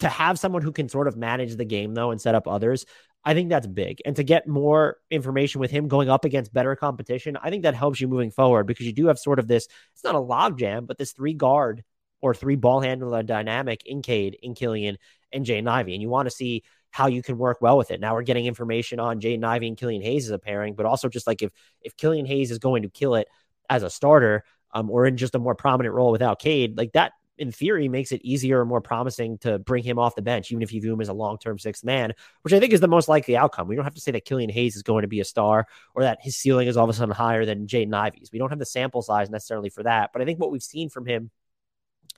To 0.00 0.08
have 0.08 0.38
someone 0.38 0.62
who 0.62 0.72
can 0.72 0.88
sort 0.88 1.06
of 1.06 1.16
manage 1.16 1.54
the 1.56 1.64
game 1.64 1.94
though 1.94 2.10
and 2.10 2.20
set 2.20 2.34
up 2.34 2.48
others, 2.48 2.84
I 3.24 3.34
think 3.34 3.48
that's 3.48 3.66
big. 3.66 4.02
And 4.04 4.16
to 4.16 4.22
get 4.22 4.46
more 4.46 4.98
information 5.10 5.60
with 5.60 5.70
him 5.70 5.88
going 5.88 6.10
up 6.10 6.24
against 6.24 6.52
better 6.52 6.76
competition, 6.76 7.38
I 7.40 7.50
think 7.50 7.62
that 7.62 7.74
helps 7.74 8.00
you 8.00 8.08
moving 8.08 8.30
forward 8.30 8.66
because 8.66 8.86
you 8.86 8.92
do 8.92 9.06
have 9.06 9.18
sort 9.18 9.38
of 9.38 9.46
this, 9.46 9.66
it's 9.94 10.04
not 10.04 10.14
a 10.14 10.18
logjam, 10.18 10.86
but 10.86 10.98
this 10.98 11.12
three 11.12 11.32
guard 11.34 11.84
or 12.20 12.34
three 12.34 12.56
ball 12.56 12.80
handler 12.80 13.22
dynamic 13.22 13.82
in 13.86 14.02
Cade, 14.02 14.36
in 14.42 14.54
Killian, 14.54 14.98
and 15.32 15.46
Jaden 15.46 15.68
Ivey. 15.68 15.94
And 15.94 16.02
you 16.02 16.08
want 16.08 16.26
to 16.26 16.34
see 16.34 16.64
how 16.94 17.08
you 17.08 17.24
can 17.24 17.36
work 17.36 17.60
well 17.60 17.76
with 17.76 17.90
it. 17.90 17.98
Now 17.98 18.14
we're 18.14 18.22
getting 18.22 18.46
information 18.46 19.00
on 19.00 19.20
Jaden 19.20 19.42
Ivey 19.42 19.66
and 19.66 19.76
Killian 19.76 20.00
Hayes 20.00 20.26
as 20.26 20.30
a 20.30 20.38
pairing, 20.38 20.74
but 20.74 20.86
also 20.86 21.08
just 21.08 21.26
like 21.26 21.42
if 21.42 21.50
if 21.80 21.96
Killian 21.96 22.24
Hayes 22.24 22.52
is 22.52 22.60
going 22.60 22.84
to 22.84 22.88
kill 22.88 23.16
it 23.16 23.26
as 23.68 23.82
a 23.82 23.90
starter, 23.90 24.44
um, 24.72 24.88
or 24.88 25.04
in 25.04 25.16
just 25.16 25.34
a 25.34 25.40
more 25.40 25.56
prominent 25.56 25.92
role 25.92 26.12
without 26.12 26.38
Cade, 26.38 26.78
like 26.78 26.92
that 26.92 27.10
in 27.36 27.50
theory 27.50 27.88
makes 27.88 28.12
it 28.12 28.20
easier 28.22 28.60
and 28.60 28.68
more 28.68 28.80
promising 28.80 29.38
to 29.38 29.58
bring 29.58 29.82
him 29.82 29.98
off 29.98 30.14
the 30.14 30.22
bench, 30.22 30.52
even 30.52 30.62
if 30.62 30.72
you 30.72 30.80
view 30.80 30.92
him 30.92 31.00
as 31.00 31.08
a 31.08 31.12
long 31.12 31.36
term 31.36 31.58
sixth 31.58 31.82
man, 31.82 32.12
which 32.42 32.54
I 32.54 32.60
think 32.60 32.72
is 32.72 32.80
the 32.80 32.86
most 32.86 33.08
likely 33.08 33.36
outcome. 33.36 33.66
We 33.66 33.74
don't 33.74 33.84
have 33.84 33.96
to 33.96 34.00
say 34.00 34.12
that 34.12 34.24
Killian 34.24 34.50
Hayes 34.50 34.76
is 34.76 34.84
going 34.84 35.02
to 35.02 35.08
be 35.08 35.18
a 35.18 35.24
star 35.24 35.66
or 35.96 36.02
that 36.02 36.18
his 36.22 36.36
ceiling 36.36 36.68
is 36.68 36.76
all 36.76 36.84
of 36.84 36.90
a 36.90 36.92
sudden 36.92 37.12
higher 37.12 37.44
than 37.44 37.66
Jaden 37.66 37.92
Ivey's. 37.92 38.30
We 38.32 38.38
don't 38.38 38.50
have 38.50 38.60
the 38.60 38.66
sample 38.66 39.02
size 39.02 39.30
necessarily 39.30 39.68
for 39.68 39.82
that, 39.82 40.10
but 40.12 40.22
I 40.22 40.26
think 40.26 40.38
what 40.38 40.52
we've 40.52 40.62
seen 40.62 40.90
from 40.90 41.06
him 41.06 41.32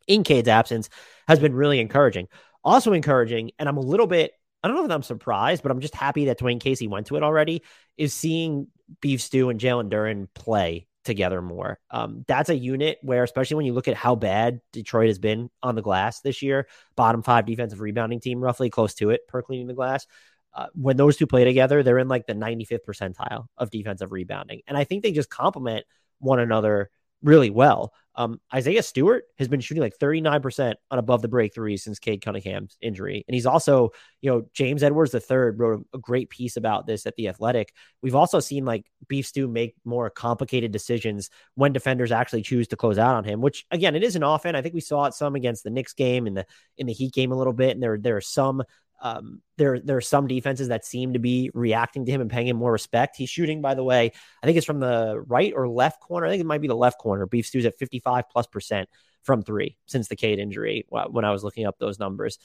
in 0.07 0.23
Cade's 0.23 0.49
absence 0.49 0.91
has 1.29 1.39
been 1.39 1.55
really 1.55 1.81
encouraging. 1.81 2.29
Also 2.63 2.93
encouraging, 2.93 3.53
and 3.59 3.71
I'm 3.71 3.79
a 3.79 3.81
little 3.81 4.07
bit 4.07 4.33
I 4.63 4.69
don't 4.69 4.77
know 4.77 4.85
if 4.85 4.91
I'm 4.91 5.03
surprised, 5.03 5.63
but 5.63 5.71
I'm 5.71 5.81
just 5.81 5.95
happy 5.95 6.27
that 6.27 6.39
Dwane 6.39 6.61
Casey 6.61 6.89
went 6.89 7.07
to 7.09 7.17
it 7.17 7.23
already. 7.23 7.63
Is 7.97 8.13
seeing 8.13 8.69
Beef 9.01 9.21
Stew 9.21 9.51
and 9.51 9.61
Jalen 9.61 9.91
Duren 9.91 10.29
play 10.35 10.87
together 11.05 11.41
more. 11.41 11.79
Um, 11.91 12.25
that's 12.27 12.51
a 12.51 12.57
unit 12.57 12.99
where, 13.01 13.23
especially 13.23 13.57
when 13.57 13.67
you 13.67 13.73
look 13.73 13.89
at 13.89 13.95
how 13.95 14.17
bad 14.17 14.61
Detroit 14.73 15.07
has 15.07 15.19
been 15.19 15.51
on 15.63 15.77
the 15.77 15.83
glass 15.83 16.21
this 16.21 16.43
year, 16.43 16.67
bottom 16.97 17.23
five 17.23 17.47
defensive 17.47 17.81
rebounding 17.81 18.21
team, 18.21 18.41
roughly 18.41 18.69
close 18.69 18.95
to 18.95 19.11
it 19.11 19.27
per 19.29 19.41
cleaning 19.41 19.69
the 19.69 19.75
glass. 19.75 20.07
Uh, 20.53 20.67
when 20.75 20.97
those 20.97 21.17
two 21.17 21.27
play 21.27 21.45
together, 21.45 21.83
they're 21.83 21.99
in 21.99 22.09
like 22.09 22.27
the 22.27 22.35
95th 22.35 22.85
percentile 22.87 23.47
of 23.57 23.71
defensive 23.71 24.11
rebounding. 24.11 24.63
And 24.67 24.77
I 24.77 24.85
think 24.85 25.03
they 25.03 25.13
just 25.13 25.31
complement 25.31 25.85
one 26.19 26.41
another 26.41 26.91
really 27.23 27.51
well. 27.51 27.93
Um, 28.17 28.41
Isaiah 28.55 28.83
Stewart 28.83 29.25
has 29.39 29.49
been 29.49 29.61
shooting 29.61 29.83
like 29.83 29.99
39% 29.99 30.75
on 30.91 30.99
above 30.99 31.23
the 31.23 31.29
break 31.29 31.55
threes 31.55 31.85
since 31.85 31.99
Cade 31.99 32.23
Cunningham's 32.23 32.77
injury. 32.81 33.25
And 33.29 33.35
he's 33.35 33.47
also, 33.47 33.91
you 34.23 34.31
know, 34.31 34.43
James 34.55 34.83
Edwards 34.83 35.15
III 35.15 35.37
wrote 35.57 35.87
a 35.95 35.99
great 35.99 36.31
piece 36.31 36.57
about 36.57 36.87
this 36.87 37.07
at 37.07 37.15
The 37.17 37.29
Athletic. 37.29 37.73
We've 38.03 38.15
also 38.15 38.41
seen 38.41 38.65
like 38.65 38.87
Beef 39.07 39.27
Stew 39.27 39.49
make 39.49 39.75
more 39.85 40.09
complicated 40.09 40.73
decisions 40.73 41.29
when 41.55 41.73
defenders 41.73 42.11
actually 42.11 42.43
choose 42.43 42.69
to 42.69 42.77
close 42.77 42.99
out 42.99 43.17
on 43.17 43.25
him, 43.25 43.41
which 43.41 43.67
again, 43.71 43.95
it 43.95 44.03
isn't 44.03 44.23
often. 44.23 44.57
I 44.57 44.63
think 44.63 44.75
we 44.75 44.81
saw 44.81 45.05
it 45.05 45.15
some 45.15 45.35
against 45.35 45.65
the 45.65 45.71
Knicks 45.71 45.93
game 45.93 46.27
and 46.27 46.37
the 46.37 46.47
in 46.79 46.87
the 46.87 46.93
Heat 46.95 47.13
game 47.13 47.33
a 47.33 47.37
little 47.37 47.53
bit. 47.53 47.73
And 47.73 47.83
there, 47.83 47.99
there 47.99 48.17
are 48.17 48.23
some 48.23 48.63
um, 49.01 49.43
there 49.59 49.79
there 49.81 49.97
are 49.97 50.03
some 50.03 50.27
defenses 50.27 50.69
that 50.69 50.85
seem 50.85 51.13
to 51.13 51.19
be 51.19 51.51
reacting 51.55 52.07
to 52.07 52.13
him 52.13 52.21
and 52.21 52.31
paying 52.31 52.49
him 52.49 52.57
more 52.57 52.73
respect. 52.73 53.17
He's 53.17 53.31
shooting, 53.31 53.61
by 53.61 53.75
the 53.75 53.85
way, 53.85 54.13
I 54.43 54.47
think 54.47 54.57
it's 54.57 54.67
from 54.67 54.81
the 54.81 55.23
right 55.27 55.53
or 55.55 55.69
left 55.69 56.01
corner. 56.01 56.27
I 56.27 56.31
think 56.31 56.41
it 56.41 56.47
might 56.47 56.61
be 56.61 56.69
the 56.69 56.77
left 56.77 56.99
corner. 56.99 57.27
Beef 57.27 57.47
Stew's 57.47 57.67
at 57.67 57.79
55 57.79 58.25
plus 58.31 58.47
percent 58.47 58.89
from 59.23 59.43
three 59.43 59.77
since 59.87 60.09
the 60.09 60.17
Cade 60.17 60.39
injury 60.39 60.87
when 60.89 61.25
I 61.25 61.33
was 61.33 61.43
looking 61.43 61.67
up 61.67 61.79
those 61.79 61.99
numbers 61.99 62.39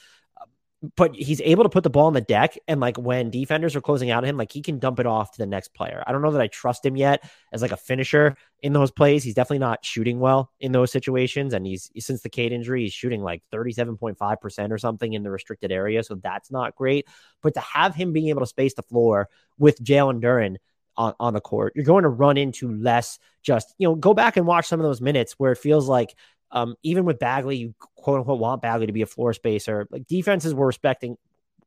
but 0.96 1.14
he's 1.14 1.40
able 1.42 1.62
to 1.62 1.68
put 1.68 1.84
the 1.84 1.90
ball 1.90 2.06
on 2.06 2.12
the 2.12 2.20
deck 2.20 2.58
and 2.66 2.80
like 2.80 2.96
when 2.96 3.30
defenders 3.30 3.76
are 3.76 3.80
closing 3.80 4.10
out 4.10 4.24
on 4.24 4.28
him 4.28 4.36
like 4.36 4.50
he 4.50 4.60
can 4.60 4.78
dump 4.80 4.98
it 4.98 5.06
off 5.06 5.30
to 5.30 5.38
the 5.38 5.46
next 5.46 5.74
player. 5.74 6.02
I 6.06 6.12
don't 6.12 6.22
know 6.22 6.32
that 6.32 6.40
i 6.40 6.48
trust 6.48 6.84
him 6.84 6.96
yet 6.96 7.24
as 7.52 7.62
like 7.62 7.70
a 7.70 7.76
finisher 7.76 8.36
in 8.60 8.72
those 8.72 8.90
plays. 8.90 9.22
He's 9.22 9.34
definitely 9.34 9.60
not 9.60 9.84
shooting 9.84 10.18
well 10.18 10.50
in 10.58 10.72
those 10.72 10.90
situations 10.90 11.54
and 11.54 11.64
he's 11.64 11.90
since 11.98 12.22
the 12.22 12.28
Cade 12.28 12.52
injury 12.52 12.82
he's 12.82 12.92
shooting 12.92 13.22
like 13.22 13.42
37.5% 13.52 14.70
or 14.70 14.78
something 14.78 15.12
in 15.12 15.22
the 15.22 15.30
restricted 15.30 15.70
area 15.70 16.02
so 16.02 16.16
that's 16.16 16.50
not 16.50 16.74
great. 16.74 17.06
But 17.42 17.54
to 17.54 17.60
have 17.60 17.94
him 17.94 18.12
being 18.12 18.28
able 18.28 18.40
to 18.40 18.46
space 18.46 18.74
the 18.74 18.82
floor 18.82 19.28
with 19.58 19.82
jalen 19.82 20.20
duren 20.20 20.56
on, 20.96 21.14
on 21.20 21.32
the 21.32 21.40
court 21.40 21.72
you're 21.76 21.84
going 21.84 22.02
to 22.02 22.08
run 22.08 22.36
into 22.36 22.70
less 22.72 23.18
just 23.42 23.72
you 23.78 23.88
know 23.88 23.94
go 23.94 24.14
back 24.14 24.36
and 24.36 24.46
watch 24.46 24.66
some 24.66 24.80
of 24.80 24.84
those 24.84 25.00
minutes 25.00 25.34
where 25.38 25.52
it 25.52 25.58
feels 25.58 25.88
like 25.88 26.14
um, 26.52 26.76
even 26.82 27.04
with 27.04 27.18
Bagley, 27.18 27.56
you 27.56 27.74
quote 27.96 28.18
unquote 28.18 28.38
want 28.38 28.62
Bagley 28.62 28.86
to 28.86 28.92
be 28.92 29.02
a 29.02 29.06
floor 29.06 29.32
spacer. 29.32 29.86
Like 29.90 30.06
defenses 30.06 30.54
were 30.54 30.66
respecting 30.66 31.16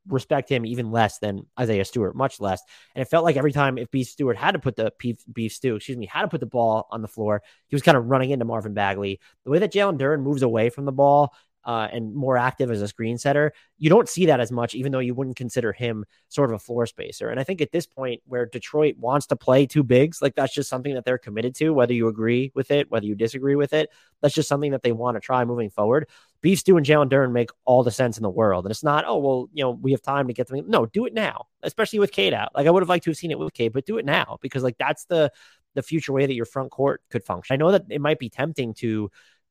respect 0.08 0.48
him 0.48 0.64
even 0.64 0.90
less 0.90 1.18
than 1.18 1.46
Isaiah 1.58 1.84
Stewart, 1.84 2.14
much 2.14 2.40
less. 2.40 2.62
And 2.94 3.02
it 3.02 3.06
felt 3.06 3.24
like 3.24 3.36
every 3.36 3.52
time 3.52 3.78
if 3.78 3.90
Beef 3.90 4.08
Stewart 4.08 4.36
had 4.36 4.52
to 4.52 4.58
put 4.58 4.76
the 4.76 4.92
beef, 4.98 5.18
beef 5.30 5.52
stew, 5.52 5.76
excuse 5.76 5.98
me, 5.98 6.06
had 6.06 6.22
to 6.22 6.28
put 6.28 6.40
the 6.40 6.46
ball 6.46 6.86
on 6.90 7.02
the 7.02 7.08
floor, 7.08 7.42
he 7.66 7.74
was 7.74 7.82
kind 7.82 7.96
of 7.96 8.06
running 8.06 8.30
into 8.30 8.44
Marvin 8.44 8.74
Bagley. 8.74 9.20
The 9.44 9.50
way 9.50 9.58
that 9.58 9.72
Jalen 9.72 9.98
Duren 9.98 10.22
moves 10.22 10.42
away 10.42 10.70
from 10.70 10.84
the 10.84 10.92
ball 10.92 11.34
uh, 11.66 11.88
and 11.92 12.14
more 12.14 12.36
active 12.36 12.70
as 12.70 12.80
a 12.80 12.86
screen 12.86 13.18
setter. 13.18 13.52
You 13.76 13.90
don't 13.90 14.08
see 14.08 14.26
that 14.26 14.38
as 14.38 14.52
much, 14.52 14.76
even 14.76 14.92
though 14.92 15.00
you 15.00 15.14
wouldn't 15.14 15.36
consider 15.36 15.72
him 15.72 16.04
sort 16.28 16.48
of 16.48 16.54
a 16.54 16.58
floor 16.60 16.86
spacer. 16.86 17.28
And 17.28 17.40
I 17.40 17.44
think 17.44 17.60
at 17.60 17.72
this 17.72 17.86
point, 17.86 18.22
where 18.24 18.46
Detroit 18.46 18.96
wants 18.98 19.26
to 19.26 19.36
play 19.36 19.66
two 19.66 19.82
bigs, 19.82 20.22
like 20.22 20.36
that's 20.36 20.54
just 20.54 20.70
something 20.70 20.94
that 20.94 21.04
they're 21.04 21.18
committed 21.18 21.56
to, 21.56 21.74
whether 21.74 21.92
you 21.92 22.06
agree 22.06 22.52
with 22.54 22.70
it, 22.70 22.88
whether 22.88 23.04
you 23.04 23.16
disagree 23.16 23.56
with 23.56 23.72
it. 23.72 23.90
That's 24.22 24.34
just 24.34 24.48
something 24.48 24.70
that 24.70 24.82
they 24.82 24.92
want 24.92 25.16
to 25.16 25.20
try 25.20 25.44
moving 25.44 25.70
forward. 25.70 26.08
Beef 26.40 26.60
Stew 26.60 26.76
and 26.76 26.86
Jalen 26.86 27.10
Duren 27.10 27.32
make 27.32 27.50
all 27.64 27.82
the 27.82 27.90
sense 27.90 28.16
in 28.16 28.22
the 28.22 28.30
world. 28.30 28.64
And 28.64 28.70
it's 28.70 28.84
not, 28.84 29.04
oh, 29.04 29.18
well, 29.18 29.48
you 29.52 29.64
know, 29.64 29.72
we 29.72 29.90
have 29.90 30.02
time 30.02 30.28
to 30.28 30.32
get 30.32 30.46
them. 30.46 30.70
No, 30.70 30.86
do 30.86 31.04
it 31.04 31.14
now, 31.14 31.46
especially 31.64 31.98
with 31.98 32.12
Cade 32.12 32.32
out. 32.32 32.54
Like 32.54 32.68
I 32.68 32.70
would 32.70 32.82
have 32.82 32.88
liked 32.88 33.04
to 33.04 33.10
have 33.10 33.16
seen 33.18 33.32
it 33.32 33.38
with 33.40 33.52
Cade, 33.52 33.72
but 33.72 33.86
do 33.86 33.98
it 33.98 34.04
now 34.04 34.38
because 34.40 34.62
like 34.62 34.78
that's 34.78 35.06
the 35.06 35.32
the 35.74 35.82
future 35.82 36.12
way 36.12 36.24
that 36.26 36.34
your 36.34 36.46
front 36.46 36.70
court 36.70 37.02
could 37.10 37.24
function. 37.24 37.54
I 37.54 37.56
know 37.56 37.72
that 37.72 37.86
it 37.90 38.00
might 38.00 38.18
be 38.18 38.30
tempting 38.30 38.72
to 38.74 39.10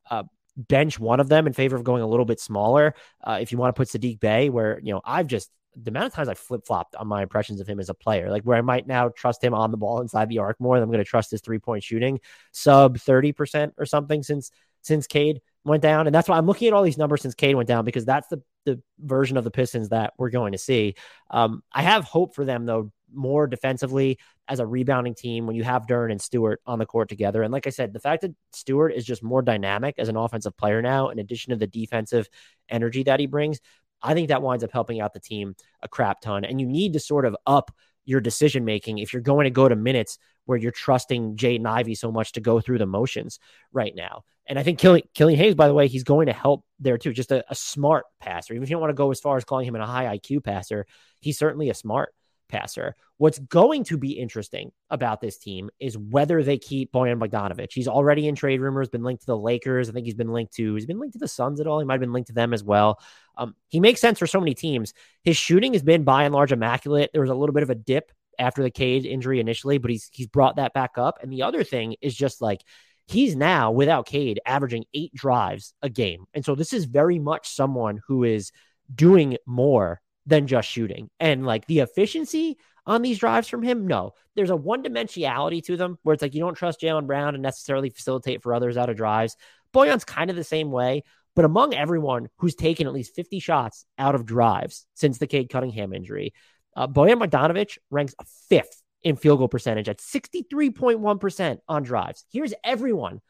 uh, 0.10 0.24
bench 0.58 1.00
one 1.00 1.20
of 1.20 1.30
them 1.30 1.48
in 1.48 1.54
favor 1.54 1.76
of 1.76 1.84
going 1.84 2.02
a 2.02 2.08
little 2.08 2.26
bit 2.26 2.40
smaller. 2.40 2.96
Uh, 3.24 3.40
if 3.42 3.52
you 3.52 3.58
want 3.58 3.76
to 3.76 3.80
put 3.80 3.88
Saddiq 3.88 4.20
Bey, 4.20 4.50
where, 4.50 4.80
you 4.82 4.94
know, 4.94 5.02
I've 5.04 5.28
just, 5.28 5.50
the 5.76 5.92
amount 5.92 6.08
of 6.08 6.14
times 6.14 6.30
I 6.30 6.34
flip 6.34 6.66
flopped 6.66 6.96
on 6.96 7.08
my 7.08 7.22
impressions 7.22 7.60
of 7.60 7.68
him 7.68 7.80
as 7.80 7.90
a 7.90 7.94
player, 7.94 8.30
like 8.32 8.44
where 8.44 8.58
I 8.58 8.62
might 8.62 8.88
now 8.88 9.10
trust 9.10 9.44
him 9.44 9.54
on 9.54 9.72
the 9.72 9.78
ball 9.78 10.00
inside 10.00 10.30
the 10.30 10.40
arc 10.40 10.60
more 10.60 10.78
than 10.78 10.84
I'm 10.84 10.90
going 10.90 11.04
to 11.04 11.10
trust 11.10 11.32
his 11.32 11.42
three 11.42 11.60
point 11.60 11.84
shooting 11.84 12.20
sub 12.52 12.98
30% 12.98 13.74
or 13.78 13.86
something 13.86 14.24
since, 14.24 14.52
since 14.82 15.08
Cade 15.08 15.42
went 15.66 15.84
down. 15.84 16.08
And 16.08 16.16
that's 16.16 16.30
why 16.30 16.38
I'm 16.38 16.46
looking 16.46 16.68
at 16.68 16.74
all 16.74 16.84
these 16.84 16.98
numbers 16.98 17.24
since 17.24 17.36
Cade 17.36 17.56
went 17.56 17.68
down 17.68 17.84
because 17.84 18.06
that's 18.06 18.28
the, 18.30 18.42
the 18.64 18.82
version 19.00 19.36
of 19.36 19.44
the 19.44 19.52
Pistons 19.52 19.90
that 19.90 20.14
we're 20.18 20.30
going 20.30 20.54
to 20.54 20.58
see. 20.58 20.96
Um, 21.30 21.64
I 21.74 21.82
have 21.82 22.06
hope 22.06 22.36
for 22.36 22.46
them 22.46 22.66
though, 22.66 22.92
more 23.14 23.48
defensively 23.48 24.20
as 24.48 24.60
a 24.60 24.66
rebounding 24.66 25.16
team 25.16 25.48
when 25.48 25.56
you 25.56 25.64
have 25.64 25.88
Duren 25.88 26.12
and 26.12 26.22
Stewart 26.22 26.62
on 26.66 26.80
the 26.80 26.86
court 26.86 27.10
together. 27.10 27.42
And 27.42 27.52
like 27.52 27.68
I 27.68 27.72
said, 27.72 27.94
the 27.94 28.00
fact 28.00 28.22
that 28.22 28.36
Stewart 28.54 28.94
is 28.94 29.06
just 29.06 29.24
more 29.24 29.42
dynamic 29.42 29.96
as 29.98 30.08
an 30.10 30.18
offensive 30.18 30.56
player 30.56 30.82
now, 30.82 31.10
in 31.10 31.20
addition 31.20 31.52
to 31.52 31.58
the 31.58 31.68
defensive 31.68 32.30
energy 32.70 33.04
that 33.04 33.20
he 33.20 33.25
brings, 33.25 33.60
I 34.02 34.14
think 34.14 34.28
that 34.28 34.42
winds 34.42 34.64
up 34.64 34.72
helping 34.72 35.02
out 35.02 35.14
the 35.14 35.20
team 35.20 35.56
a 35.82 35.88
crap 35.88 36.22
ton. 36.22 36.46
And 36.46 36.62
you 36.62 36.68
need 36.68 36.94
to 36.94 37.00
sort 37.00 37.25
of 37.25 37.36
up 37.48 37.72
your 38.06 38.22
decision 38.22 38.66
making 38.66 39.00
if 39.00 39.14
you're 39.14 39.22
going 39.22 39.46
to 39.46 39.50
go 39.50 39.68
to 39.68 39.75
minutes 39.75 40.20
where 40.46 40.60
you're 40.60 40.72
trusting 40.72 41.36
Jaden 41.38 41.66
Ivey 41.66 41.96
so 41.96 42.12
much 42.12 42.34
to 42.34 42.42
go 42.42 42.62
through 42.62 42.78
the 42.78 42.86
motions 42.86 43.40
right 43.74 43.94
now. 43.96 44.24
And 44.48 44.60
I 44.60 44.64
think 44.64 44.78
Killian, 44.78 45.08
Killian 45.16 45.40
Hayes, 45.40 45.56
by 45.56 45.68
the 45.68 45.74
way, 45.74 45.88
he's 45.88 46.04
going 46.04 46.28
to 46.28 46.34
help 46.34 46.64
there 46.80 47.00
too. 47.00 47.14
Just 47.14 47.32
a, 47.32 47.44
a 47.50 47.56
smart 47.56 48.06
passer. 48.20 48.54
Even 48.54 48.64
if 48.64 48.70
you 48.70 48.75
don't 48.75 48.82
want 48.82 48.92
to 48.92 48.96
go 48.96 49.10
as 49.10 49.20
far 49.20 49.38
as 49.38 49.44
calling 49.44 49.68
him 49.68 49.75
a 49.75 49.88
high 49.88 50.18
IQ 50.18 50.44
passer, 50.44 50.86
he's 51.20 51.40
certainly 51.40 51.72
a 51.72 51.74
smart 51.74 52.14
passer. 52.48 52.96
What's 53.18 53.40
going 53.40 53.84
to 53.86 53.98
be 53.98 54.12
interesting 54.12 54.72
about 54.90 55.22
this 55.22 55.38
team 55.38 55.70
is 55.80 55.98
whether 55.98 56.44
they 56.44 56.58
keep 56.58 56.92
Bojan 56.92 57.20
Bogdanovic. 57.20 57.72
He's 57.72 57.88
already 57.88 58.28
in 58.28 58.36
trade 58.36 58.60
rumors, 58.60 58.90
been 58.90 59.04
linked 59.04 59.22
to 59.22 59.28
the 59.28 59.38
Lakers. 59.38 59.90
I 59.90 59.94
think 59.94 60.06
he's 60.06 60.16
been 60.16 60.34
linked 60.34 60.54
to, 60.56 60.75
he's 60.75 60.86
been 60.86 61.00
linked 61.00 61.14
to 61.14 61.20
the 61.20 61.28
Suns 61.28 61.60
at 61.60 61.68
all. 61.68 61.80
He 61.80 61.86
might 61.86 61.96
have 61.96 62.02
been 62.02 62.14
linked 62.14 62.28
to 62.28 62.34
them 62.34 62.54
as 62.54 62.64
well. 62.64 63.00
Um, 63.38 63.56
he 63.70 63.80
makes 63.80 64.02
sense 64.02 64.20
for 64.20 64.28
so 64.28 64.40
many 64.40 64.54
teams. 64.54 64.94
His 65.24 65.38
shooting 65.38 65.74
has 65.74 65.84
been 65.84 66.04
by 66.04 66.24
and 66.24 66.34
large 66.34 66.52
immaculate. 66.52 67.12
There 67.14 67.22
was 67.22 67.30
a 67.30 67.36
little 67.36 67.54
bit 67.54 67.64
of 67.64 67.70
a 67.70 67.75
dip 67.75 68.12
after 68.38 68.64
the 68.64 68.72
Cade 68.72 69.06
injury 69.06 69.40
initially, 69.40 69.78
but 69.78 69.92
he's 69.92 70.10
he's 70.12 70.28
brought 70.28 70.58
that 70.58 70.74
back 70.74 70.98
up. 70.98 71.20
And 71.22 71.32
the 71.32 71.44
other 71.44 71.64
thing 71.64 71.96
is 72.02 72.16
just 72.16 72.42
like 72.42 72.62
he's 73.08 73.36
now 73.36 73.72
without 73.72 74.06
Cade 74.06 74.40
averaging 74.46 74.86
eight 74.94 75.14
drives 75.14 75.74
a 75.82 75.90
game. 75.90 76.25
And 76.34 76.44
so 76.44 76.56
this 76.56 76.74
is 76.74 76.86
very 76.86 77.20
much 77.20 77.50
someone 77.50 78.02
who 78.08 78.24
is 78.24 78.52
doing 78.94 79.38
more 79.46 80.02
than 80.25 80.48
just 80.48 80.70
shooting. 80.70 81.10
And 81.20 81.46
like 81.46 81.65
the 81.67 81.79
efficiency 81.79 82.58
on 82.86 83.01
these 83.01 83.20
drives 83.20 83.48
from 83.48 83.63
him, 83.63 83.88
no. 83.88 84.13
There's 84.36 84.50
a 84.50 84.55
one 84.55 84.84
dimensionality 84.84 85.63
to 85.65 85.77
them 85.77 85.98
where 86.03 86.13
it's 86.13 86.22
like 86.22 86.34
you 86.34 86.39
don't 86.39 86.55
trust 86.55 86.82
Jaylen 86.82 87.08
Brown 87.08 87.34
to 87.34 87.39
necessarily 87.39 87.89
facilitate 87.89 88.44
for 88.44 88.53
others 88.53 88.77
out 88.77 88.89
of 88.89 88.98
drives. 88.98 89.38
Bojan's 89.74 90.05
kind 90.05 90.29
of 90.29 90.36
the 90.36 90.44
same 90.44 90.72
way. 90.72 91.03
But 91.36 91.46
among 91.46 91.74
everyone 91.74 92.29
who's 92.38 92.55
taken 92.55 92.88
at 92.88 92.94
least 92.94 93.13
50 93.13 93.39
shots 93.39 93.86
out 93.98 94.15
of 94.15 94.25
drives 94.25 94.86
since 94.94 95.17
the 95.17 95.27
Cade 95.27 95.50
Cunningham 95.50 95.94
injury, 95.94 96.34
uh, 96.77 96.88
Bojan 96.88 97.20
Bogdanovic 97.20 97.77
ranks 97.91 98.15
fifth 98.50 98.82
in 99.03 99.17
field 99.17 99.39
goal 99.39 99.50
percentage 99.50 99.89
at 99.89 100.00
63.1% 100.00 101.60
on 101.67 101.84
drives. 101.84 102.25
Here's 102.32 102.53
everyone 102.63 103.22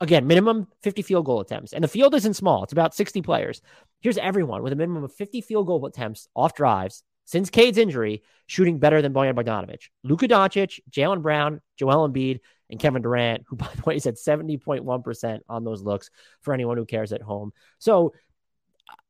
Again, 0.00 0.26
minimum 0.26 0.66
50 0.82 1.02
field 1.02 1.26
goal 1.26 1.40
attempts. 1.40 1.72
And 1.72 1.84
the 1.84 1.88
field 1.88 2.14
isn't 2.14 2.34
small, 2.34 2.64
it's 2.64 2.72
about 2.72 2.94
60 2.94 3.22
players. 3.22 3.60
Here's 4.00 4.18
everyone 4.18 4.62
with 4.62 4.72
a 4.72 4.76
minimum 4.76 5.04
of 5.04 5.12
50 5.14 5.42
field 5.42 5.66
goal 5.66 5.84
attempts 5.84 6.28
off 6.34 6.54
drives 6.54 7.02
since 7.26 7.48
Cade's 7.48 7.78
injury, 7.78 8.22
shooting 8.46 8.78
better 8.78 9.00
than 9.02 9.12
Bojan 9.12 9.34
Bogdanovic. 9.34 9.88
Luka 10.02 10.26
Doncic, 10.26 10.80
Jaylen 10.90 11.22
Brown, 11.22 11.60
Joel 11.78 12.08
Embiid, 12.08 12.40
and 12.68 12.80
Kevin 12.80 13.02
Durant, 13.02 13.44
who, 13.46 13.56
by 13.56 13.68
the 13.76 13.82
way, 13.84 13.96
is 13.96 14.06
at 14.06 14.16
70.1% 14.16 15.40
on 15.48 15.64
those 15.64 15.82
looks 15.82 16.10
for 16.40 16.54
anyone 16.54 16.76
who 16.76 16.86
cares 16.86 17.12
at 17.12 17.22
home. 17.22 17.52
So 17.78 18.14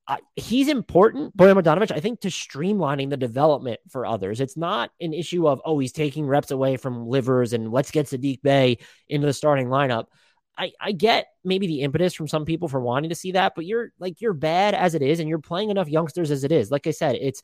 uh, 0.06 0.16
he's 0.34 0.68
important, 0.68 1.36
Bojan 1.36 1.62
Bogdanovic, 1.62 1.92
I 1.92 2.00
think, 2.00 2.20
to 2.22 2.28
streamlining 2.28 3.10
the 3.10 3.16
development 3.16 3.78
for 3.90 4.04
others. 4.04 4.40
It's 4.40 4.56
not 4.56 4.90
an 5.00 5.14
issue 5.14 5.46
of, 5.46 5.62
oh, 5.64 5.78
he's 5.78 5.92
taking 5.92 6.26
reps 6.26 6.50
away 6.50 6.76
from 6.76 7.06
livers 7.06 7.52
and 7.52 7.70
let's 7.70 7.92
get 7.92 8.06
Saddiq 8.06 8.42
Bey 8.42 8.78
into 9.08 9.26
the 9.26 9.32
starting 9.32 9.68
lineup. 9.68 10.06
I, 10.58 10.72
I 10.80 10.92
get 10.92 11.28
maybe 11.44 11.66
the 11.66 11.80
impetus 11.80 12.14
from 12.14 12.28
some 12.28 12.44
people 12.44 12.68
for 12.68 12.80
wanting 12.80 13.10
to 13.10 13.16
see 13.16 13.32
that, 13.32 13.54
but 13.54 13.64
you're 13.64 13.92
like 13.98 14.20
you're 14.20 14.34
bad 14.34 14.74
as 14.74 14.94
it 14.94 15.02
is, 15.02 15.20
and 15.20 15.28
you're 15.28 15.38
playing 15.38 15.70
enough 15.70 15.88
youngsters 15.88 16.30
as 16.30 16.44
it 16.44 16.52
is. 16.52 16.70
Like 16.70 16.86
I 16.86 16.90
said, 16.90 17.16
it's 17.20 17.42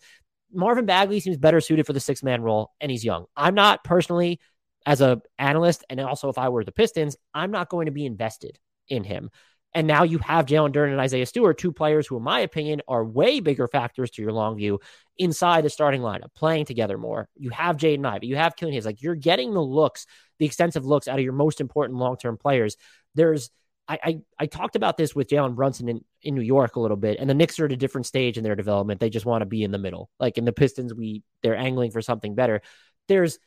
Marvin 0.52 0.86
Bagley 0.86 1.20
seems 1.20 1.36
better 1.36 1.60
suited 1.60 1.86
for 1.86 1.92
the 1.92 2.00
six 2.00 2.22
man 2.22 2.42
role, 2.42 2.72
and 2.80 2.90
he's 2.90 3.04
young. 3.04 3.26
I'm 3.36 3.54
not 3.54 3.84
personally, 3.84 4.40
as 4.84 5.00
a 5.00 5.20
analyst, 5.38 5.84
and 5.90 6.00
also 6.00 6.28
if 6.28 6.38
I 6.38 6.48
were 6.48 6.64
the 6.64 6.72
Pistons, 6.72 7.16
I'm 7.34 7.50
not 7.50 7.68
going 7.68 7.86
to 7.86 7.92
be 7.92 8.06
invested 8.06 8.58
in 8.88 9.02
him. 9.02 9.30
And 9.76 9.86
now 9.86 10.04
you 10.04 10.16
have 10.20 10.46
Jalen 10.46 10.72
Duren 10.72 10.90
and 10.90 11.00
Isaiah 11.00 11.26
Stewart, 11.26 11.58
two 11.58 11.70
players 11.70 12.06
who, 12.06 12.16
in 12.16 12.22
my 12.22 12.40
opinion, 12.40 12.80
are 12.88 13.04
way 13.04 13.40
bigger 13.40 13.68
factors 13.68 14.10
to 14.12 14.22
your 14.22 14.32
long 14.32 14.56
view 14.56 14.80
inside 15.18 15.66
the 15.66 15.68
starting 15.68 16.00
lineup, 16.00 16.34
playing 16.34 16.64
together 16.64 16.96
more. 16.96 17.28
You 17.36 17.50
have 17.50 17.76
Jaden 17.76 18.06
Ivey, 18.06 18.26
you 18.26 18.36
have 18.36 18.56
Killian 18.56 18.72
Hayes. 18.72 18.86
Like 18.86 19.02
you're 19.02 19.14
getting 19.14 19.52
the 19.52 19.60
looks, 19.60 20.06
the 20.38 20.46
extensive 20.46 20.86
looks 20.86 21.08
out 21.08 21.18
of 21.18 21.24
your 21.24 21.34
most 21.34 21.60
important 21.60 21.98
long 21.98 22.16
term 22.16 22.38
players. 22.38 22.78
There's 23.14 23.50
I, 23.86 23.98
I, 24.02 24.18
I 24.38 24.46
talked 24.46 24.76
about 24.76 24.96
this 24.96 25.14
with 25.14 25.28
Jalen 25.28 25.54
Brunson 25.54 25.90
in, 25.90 26.00
in 26.22 26.34
New 26.34 26.40
York 26.40 26.76
a 26.76 26.80
little 26.80 26.96
bit, 26.96 27.18
and 27.20 27.28
the 27.28 27.34
Knicks 27.34 27.60
are 27.60 27.66
at 27.66 27.72
a 27.72 27.76
different 27.76 28.06
stage 28.06 28.38
in 28.38 28.44
their 28.44 28.56
development. 28.56 28.98
They 28.98 29.10
just 29.10 29.26
want 29.26 29.42
to 29.42 29.46
be 29.46 29.62
in 29.62 29.72
the 29.72 29.78
middle. 29.78 30.08
Like 30.18 30.38
in 30.38 30.46
the 30.46 30.54
Pistons, 30.54 30.94
we 30.94 31.22
they're 31.42 31.54
angling 31.54 31.90
for 31.90 32.00
something 32.00 32.34
better. 32.34 32.62
There's 33.08 33.38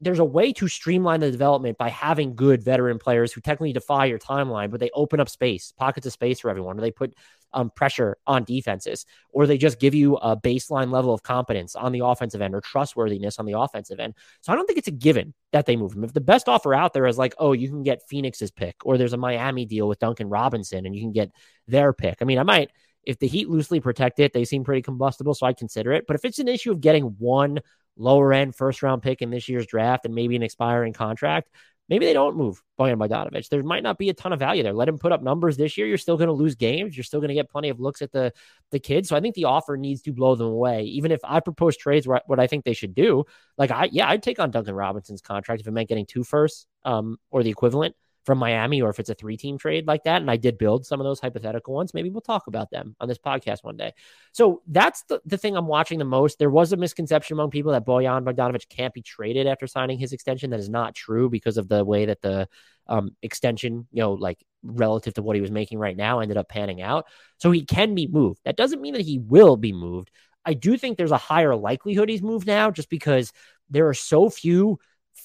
there's 0.00 0.18
a 0.18 0.24
way 0.24 0.52
to 0.52 0.68
streamline 0.68 1.20
the 1.20 1.30
development 1.30 1.78
by 1.78 1.88
having 1.88 2.34
good 2.34 2.62
veteran 2.62 2.98
players 2.98 3.32
who 3.32 3.40
technically 3.40 3.72
defy 3.72 4.06
your 4.06 4.18
timeline, 4.18 4.70
but 4.70 4.80
they 4.80 4.90
open 4.94 5.20
up 5.20 5.28
space, 5.28 5.72
pockets 5.76 6.06
of 6.06 6.12
space 6.12 6.40
for 6.40 6.50
everyone, 6.50 6.78
or 6.78 6.82
they 6.82 6.90
put 6.90 7.14
um, 7.54 7.70
pressure 7.70 8.16
on 8.26 8.44
defenses, 8.44 9.06
or 9.30 9.46
they 9.46 9.58
just 9.58 9.78
give 9.78 9.94
you 9.94 10.16
a 10.16 10.36
baseline 10.36 10.90
level 10.90 11.12
of 11.12 11.22
competence 11.22 11.76
on 11.76 11.92
the 11.92 12.04
offensive 12.04 12.40
end 12.40 12.54
or 12.54 12.60
trustworthiness 12.60 13.38
on 13.38 13.46
the 13.46 13.58
offensive 13.58 14.00
end. 14.00 14.14
So 14.40 14.52
I 14.52 14.56
don't 14.56 14.66
think 14.66 14.78
it's 14.78 14.88
a 14.88 14.92
given 14.92 15.34
that 15.52 15.66
they 15.66 15.76
move 15.76 15.92
him. 15.92 16.04
If 16.04 16.12
the 16.12 16.20
best 16.20 16.48
offer 16.48 16.74
out 16.74 16.92
there 16.92 17.06
is 17.06 17.18
like, 17.18 17.34
oh, 17.38 17.52
you 17.52 17.68
can 17.68 17.82
get 17.82 18.08
Phoenix's 18.08 18.50
pick, 18.50 18.76
or 18.84 18.96
there's 18.96 19.12
a 19.12 19.18
Miami 19.18 19.66
deal 19.66 19.88
with 19.88 19.98
Duncan 19.98 20.28
Robinson 20.28 20.86
and 20.86 20.94
you 20.94 21.02
can 21.02 21.12
get 21.12 21.30
their 21.66 21.92
pick. 21.92 22.18
I 22.20 22.24
mean, 22.24 22.38
I 22.38 22.42
might. 22.42 22.70
If 23.04 23.18
the 23.18 23.26
Heat 23.26 23.48
loosely 23.48 23.80
protect 23.80 24.20
it, 24.20 24.32
they 24.32 24.44
seem 24.44 24.62
pretty 24.62 24.82
combustible, 24.82 25.34
so 25.34 25.44
I 25.44 25.54
consider 25.54 25.92
it. 25.92 26.06
But 26.06 26.14
if 26.14 26.24
it's 26.24 26.38
an 26.38 26.46
issue 26.46 26.70
of 26.70 26.80
getting 26.80 27.16
one 27.18 27.58
lower 27.96 28.32
end 28.32 28.54
first 28.54 28.82
round 28.82 29.02
pick 29.02 29.22
in 29.22 29.30
this 29.30 29.48
year's 29.48 29.66
draft 29.66 30.04
and 30.04 30.14
maybe 30.14 30.36
an 30.36 30.42
expiring 30.42 30.92
contract, 30.92 31.48
maybe 31.88 32.06
they 32.06 32.12
don't 32.12 32.36
move 32.36 32.62
Bojan 32.78 32.96
Bogdanovic. 32.96 33.48
There 33.48 33.62
might 33.62 33.82
not 33.82 33.98
be 33.98 34.08
a 34.08 34.14
ton 34.14 34.32
of 34.32 34.38
value 34.38 34.62
there. 34.62 34.72
Let 34.72 34.88
him 34.88 34.98
put 34.98 35.12
up 35.12 35.22
numbers 35.22 35.56
this 35.56 35.76
year. 35.76 35.86
You're 35.86 35.98
still 35.98 36.16
going 36.16 36.28
to 36.28 36.32
lose 36.32 36.54
games. 36.54 36.96
You're 36.96 37.04
still 37.04 37.20
going 37.20 37.28
to 37.28 37.34
get 37.34 37.50
plenty 37.50 37.68
of 37.68 37.80
looks 37.80 38.02
at 38.02 38.12
the 38.12 38.32
the 38.70 38.78
kids. 38.78 39.08
So 39.08 39.16
I 39.16 39.20
think 39.20 39.34
the 39.34 39.44
offer 39.44 39.76
needs 39.76 40.02
to 40.02 40.12
blow 40.12 40.34
them 40.34 40.48
away. 40.48 40.84
Even 40.84 41.12
if 41.12 41.20
I 41.24 41.40
propose 41.40 41.76
trades, 41.76 42.06
what 42.06 42.40
I 42.40 42.46
think 42.46 42.64
they 42.64 42.72
should 42.72 42.94
do, 42.94 43.24
like 43.58 43.70
I 43.70 43.88
yeah, 43.92 44.08
I'd 44.08 44.22
take 44.22 44.38
on 44.38 44.50
Duncan 44.50 44.74
Robinson's 44.74 45.20
contract 45.20 45.60
if 45.60 45.66
it 45.66 45.72
meant 45.72 45.88
getting 45.88 46.06
two 46.06 46.24
firsts 46.24 46.66
um, 46.84 47.18
or 47.30 47.42
the 47.42 47.50
equivalent 47.50 47.94
from 48.24 48.38
Miami 48.38 48.80
or 48.80 48.90
if 48.90 49.00
it's 49.00 49.10
a 49.10 49.14
three 49.14 49.36
team 49.36 49.58
trade 49.58 49.86
like 49.86 50.04
that. 50.04 50.20
And 50.20 50.30
I 50.30 50.36
did 50.36 50.58
build 50.58 50.86
some 50.86 51.00
of 51.00 51.04
those 51.04 51.20
hypothetical 51.20 51.74
ones. 51.74 51.92
Maybe 51.94 52.10
we'll 52.10 52.20
talk 52.20 52.46
about 52.46 52.70
them 52.70 52.94
on 53.00 53.08
this 53.08 53.18
podcast 53.18 53.64
one 53.64 53.76
day. 53.76 53.92
So 54.32 54.62
that's 54.66 55.02
the, 55.04 55.20
the 55.26 55.36
thing 55.36 55.56
I'm 55.56 55.66
watching 55.66 55.98
the 55.98 56.04
most. 56.04 56.38
There 56.38 56.50
was 56.50 56.72
a 56.72 56.76
misconception 56.76 57.34
among 57.34 57.50
people 57.50 57.72
that 57.72 57.86
Bojan 57.86 58.24
Bogdanovic 58.24 58.68
can't 58.68 58.94
be 58.94 59.02
traded 59.02 59.46
after 59.46 59.66
signing 59.66 59.98
his 59.98 60.12
extension. 60.12 60.50
That 60.50 60.60
is 60.60 60.68
not 60.68 60.94
true 60.94 61.28
because 61.28 61.56
of 61.56 61.68
the 61.68 61.84
way 61.84 62.06
that 62.06 62.22
the 62.22 62.48
um, 62.86 63.16
extension, 63.22 63.86
you 63.92 64.02
know, 64.02 64.12
like 64.12 64.44
relative 64.62 65.14
to 65.14 65.22
what 65.22 65.36
he 65.36 65.42
was 65.42 65.50
making 65.50 65.78
right 65.78 65.96
now, 65.96 66.20
ended 66.20 66.36
up 66.36 66.48
panning 66.48 66.80
out. 66.80 67.06
So 67.38 67.50
he 67.50 67.64
can 67.64 67.94
be 67.94 68.06
moved. 68.06 68.40
That 68.44 68.56
doesn't 68.56 68.80
mean 68.80 68.94
that 68.94 69.02
he 69.02 69.18
will 69.18 69.56
be 69.56 69.72
moved. 69.72 70.10
I 70.44 70.54
do 70.54 70.76
think 70.76 70.96
there's 70.96 71.12
a 71.12 71.16
higher 71.16 71.54
likelihood 71.54 72.08
he's 72.08 72.22
moved 72.22 72.46
now 72.46 72.70
just 72.70 72.90
because 72.90 73.32
there 73.70 73.88
are 73.88 73.94
so 73.94 74.28
few 74.28 74.78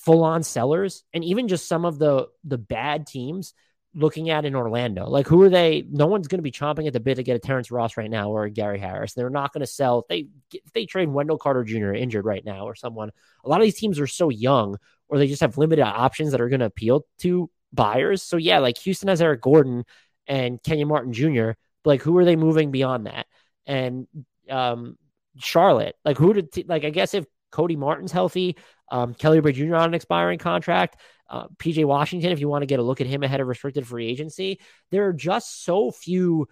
full 0.07 0.23
on 0.23 0.41
sellers 0.41 1.03
and 1.13 1.21
even 1.25 1.49
just 1.49 1.67
some 1.67 1.83
of 1.83 1.99
the 1.99 2.29
the 2.45 2.57
bad 2.57 3.05
teams 3.05 3.53
looking 3.93 4.29
at 4.29 4.45
in 4.45 4.55
Orlando? 4.55 5.05
Like, 5.05 5.27
who 5.27 5.41
are 5.41 5.49
they? 5.49 5.83
No 5.89 6.07
one's 6.07 6.29
going 6.29 6.37
to 6.37 6.43
be 6.43 6.51
chomping 6.51 6.87
at 6.87 6.93
the 6.93 7.01
bit 7.01 7.15
to 7.15 7.23
get 7.23 7.35
a 7.35 7.39
Terrence 7.39 7.71
Ross 7.71 7.97
right 7.97 8.09
now 8.09 8.29
or 8.29 8.45
a 8.45 8.49
Gary 8.49 8.79
Harris. 8.79 9.13
They're 9.13 9.29
not 9.29 9.51
going 9.51 9.59
to 9.61 9.67
sell. 9.67 10.05
They 10.07 10.27
they 10.73 10.85
trade 10.85 11.09
Wendell 11.09 11.39
Carter 11.39 11.65
Jr. 11.65 11.91
injured 11.91 12.23
right 12.23 12.45
now 12.45 12.65
or 12.65 12.73
someone. 12.73 13.11
A 13.43 13.49
lot 13.49 13.59
of 13.59 13.65
these 13.65 13.77
teams 13.77 13.99
are 13.99 14.07
so 14.07 14.29
young, 14.29 14.77
or 15.09 15.17
they 15.17 15.27
just 15.27 15.41
have 15.41 15.57
limited 15.57 15.83
options 15.83 16.31
that 16.31 16.39
are 16.39 16.49
going 16.49 16.61
to 16.61 16.67
appeal 16.67 17.05
to 17.19 17.49
buyers. 17.73 18.23
So 18.23 18.37
yeah, 18.37 18.59
like 18.59 18.77
Houston 18.77 19.09
has 19.09 19.21
Eric 19.21 19.41
Gordon 19.41 19.83
and 20.25 20.63
Kenyon 20.63 20.87
Martin 20.87 21.11
Jr. 21.11 21.51
But 21.83 21.89
like, 21.89 22.01
who 22.01 22.17
are 22.17 22.25
they 22.25 22.37
moving 22.37 22.71
beyond 22.71 23.07
that? 23.07 23.27
And 23.65 24.07
um, 24.49 24.97
Charlotte, 25.37 25.97
like, 26.05 26.17
who 26.17 26.33
did 26.33 26.69
like? 26.69 26.85
I 26.85 26.91
guess 26.91 27.13
if 27.13 27.25
Cody 27.51 27.75
Martin's 27.75 28.11
healthy, 28.11 28.57
um, 28.91 29.13
Kelly 29.13 29.41
Oubre 29.41 29.53
Jr. 29.53 29.75
on 29.75 29.89
an 29.89 29.93
expiring 29.93 30.39
contract, 30.39 30.99
uh, 31.29 31.47
PJ 31.57 31.83
Washington, 31.85 32.31
if 32.31 32.39
you 32.39 32.47
want 32.47 32.61
to 32.61 32.67
get 32.67 32.79
a 32.79 32.83
look 32.83 33.01
at 33.01 33.07
him 33.07 33.23
ahead 33.23 33.41
of 33.41 33.47
restricted 33.47 33.85
free 33.85 34.07
agency, 34.07 34.59
there 34.91 35.07
are 35.07 35.13
just 35.13 35.63
so 35.63 35.91
few 35.91 36.47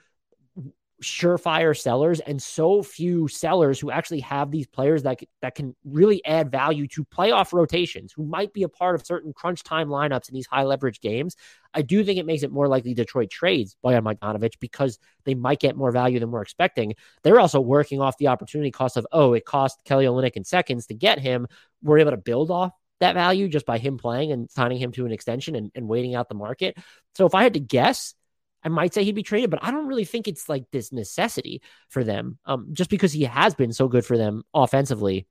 surefire 1.04 1.78
sellers 1.78 2.22
and 2.22 2.42
so 2.42 2.82
few 2.82 3.28
sellers 3.28 3.80
who 3.80 3.92
actually 3.92 4.22
have 4.22 4.50
these 4.50 4.66
players 4.66 5.04
that 5.04 5.20
that 5.42 5.54
can 5.54 5.76
really 5.84 6.24
add 6.26 6.50
value 6.50 6.88
to 6.88 7.04
playoff 7.04 7.52
rotations 7.52 8.14
who 8.14 8.26
might 8.26 8.54
be 8.54 8.64
a 8.64 8.70
part 8.70 8.96
of 8.96 9.06
certain 9.06 9.34
crunch 9.34 9.64
time 9.64 9.90
lineups 9.90 10.30
in 10.30 10.34
these 10.34 10.48
high 10.48 10.64
leverage 10.64 11.02
games. 11.02 11.36
I 11.74 11.82
do 11.82 12.04
think 12.04 12.18
it 12.18 12.26
makes 12.26 12.44
it 12.44 12.52
more 12.52 12.70
likely 12.70 12.94
Detroit 12.94 13.30
trades 13.30 13.76
Bojan 13.84 14.04
Bogdanovic 14.04 14.54
because 14.62 14.98
they 15.26 15.36
might 15.36 15.60
get 15.60 15.76
more 15.76 15.92
value 15.92 16.20
than 16.20 16.32
we're 16.32 16.42
expecting. 16.42 16.96
They're 17.24 17.42
also 17.42 17.60
working 17.60 18.00
off 18.00 18.18
the 18.18 18.30
opportunity 18.30 18.72
cost 18.72 18.96
of 18.96 19.06
oh, 19.12 19.34
it 19.34 19.46
cost 19.46 19.84
Kelly 19.84 20.06
Olynyk 20.06 20.34
in 20.34 20.46
seconds 20.46 20.86
to 20.88 20.94
get 20.94 21.20
him. 21.20 21.48
We're 21.84 22.00
able 22.00 22.12
to 22.12 22.18
build 22.18 22.52
off 22.52 22.72
that 23.02 23.16
value 23.16 23.50
just 23.50 23.66
by 23.66 23.78
him 23.78 23.98
playing 23.98 24.32
and 24.32 24.50
signing 24.50 24.78
him 24.78 24.92
to 24.94 25.06
an 25.06 25.12
extension 25.12 25.56
and, 25.56 25.72
and 25.76 25.88
waiting 25.88 26.16
out 26.16 26.30
the 26.30 26.36
market. 26.36 26.78
So 27.16 27.26
if 27.26 27.36
I 27.36 27.44
had 27.44 27.56
to 27.56 27.60
guess, 27.60 28.16
I 28.66 28.70
might 28.70 28.94
say 28.94 29.04
he'd 29.04 29.16
be 29.16 29.24
traded, 29.24 29.52
but 29.52 29.64
I 29.64 29.72
don't 29.72 29.88
really 29.88 30.06
think 30.06 30.28
it's 30.28 30.50
like 30.50 30.66
this 30.72 30.92
necessity 30.92 31.62
for 31.88 32.04
them. 32.04 32.40
Um, 32.46 32.70
just 32.74 32.90
because 32.90 33.14
he 33.14 33.24
has 33.24 33.54
been 33.54 33.72
so 33.72 33.88
good 33.88 34.06
for 34.06 34.18
them 34.18 34.44
offensively. 34.54 35.28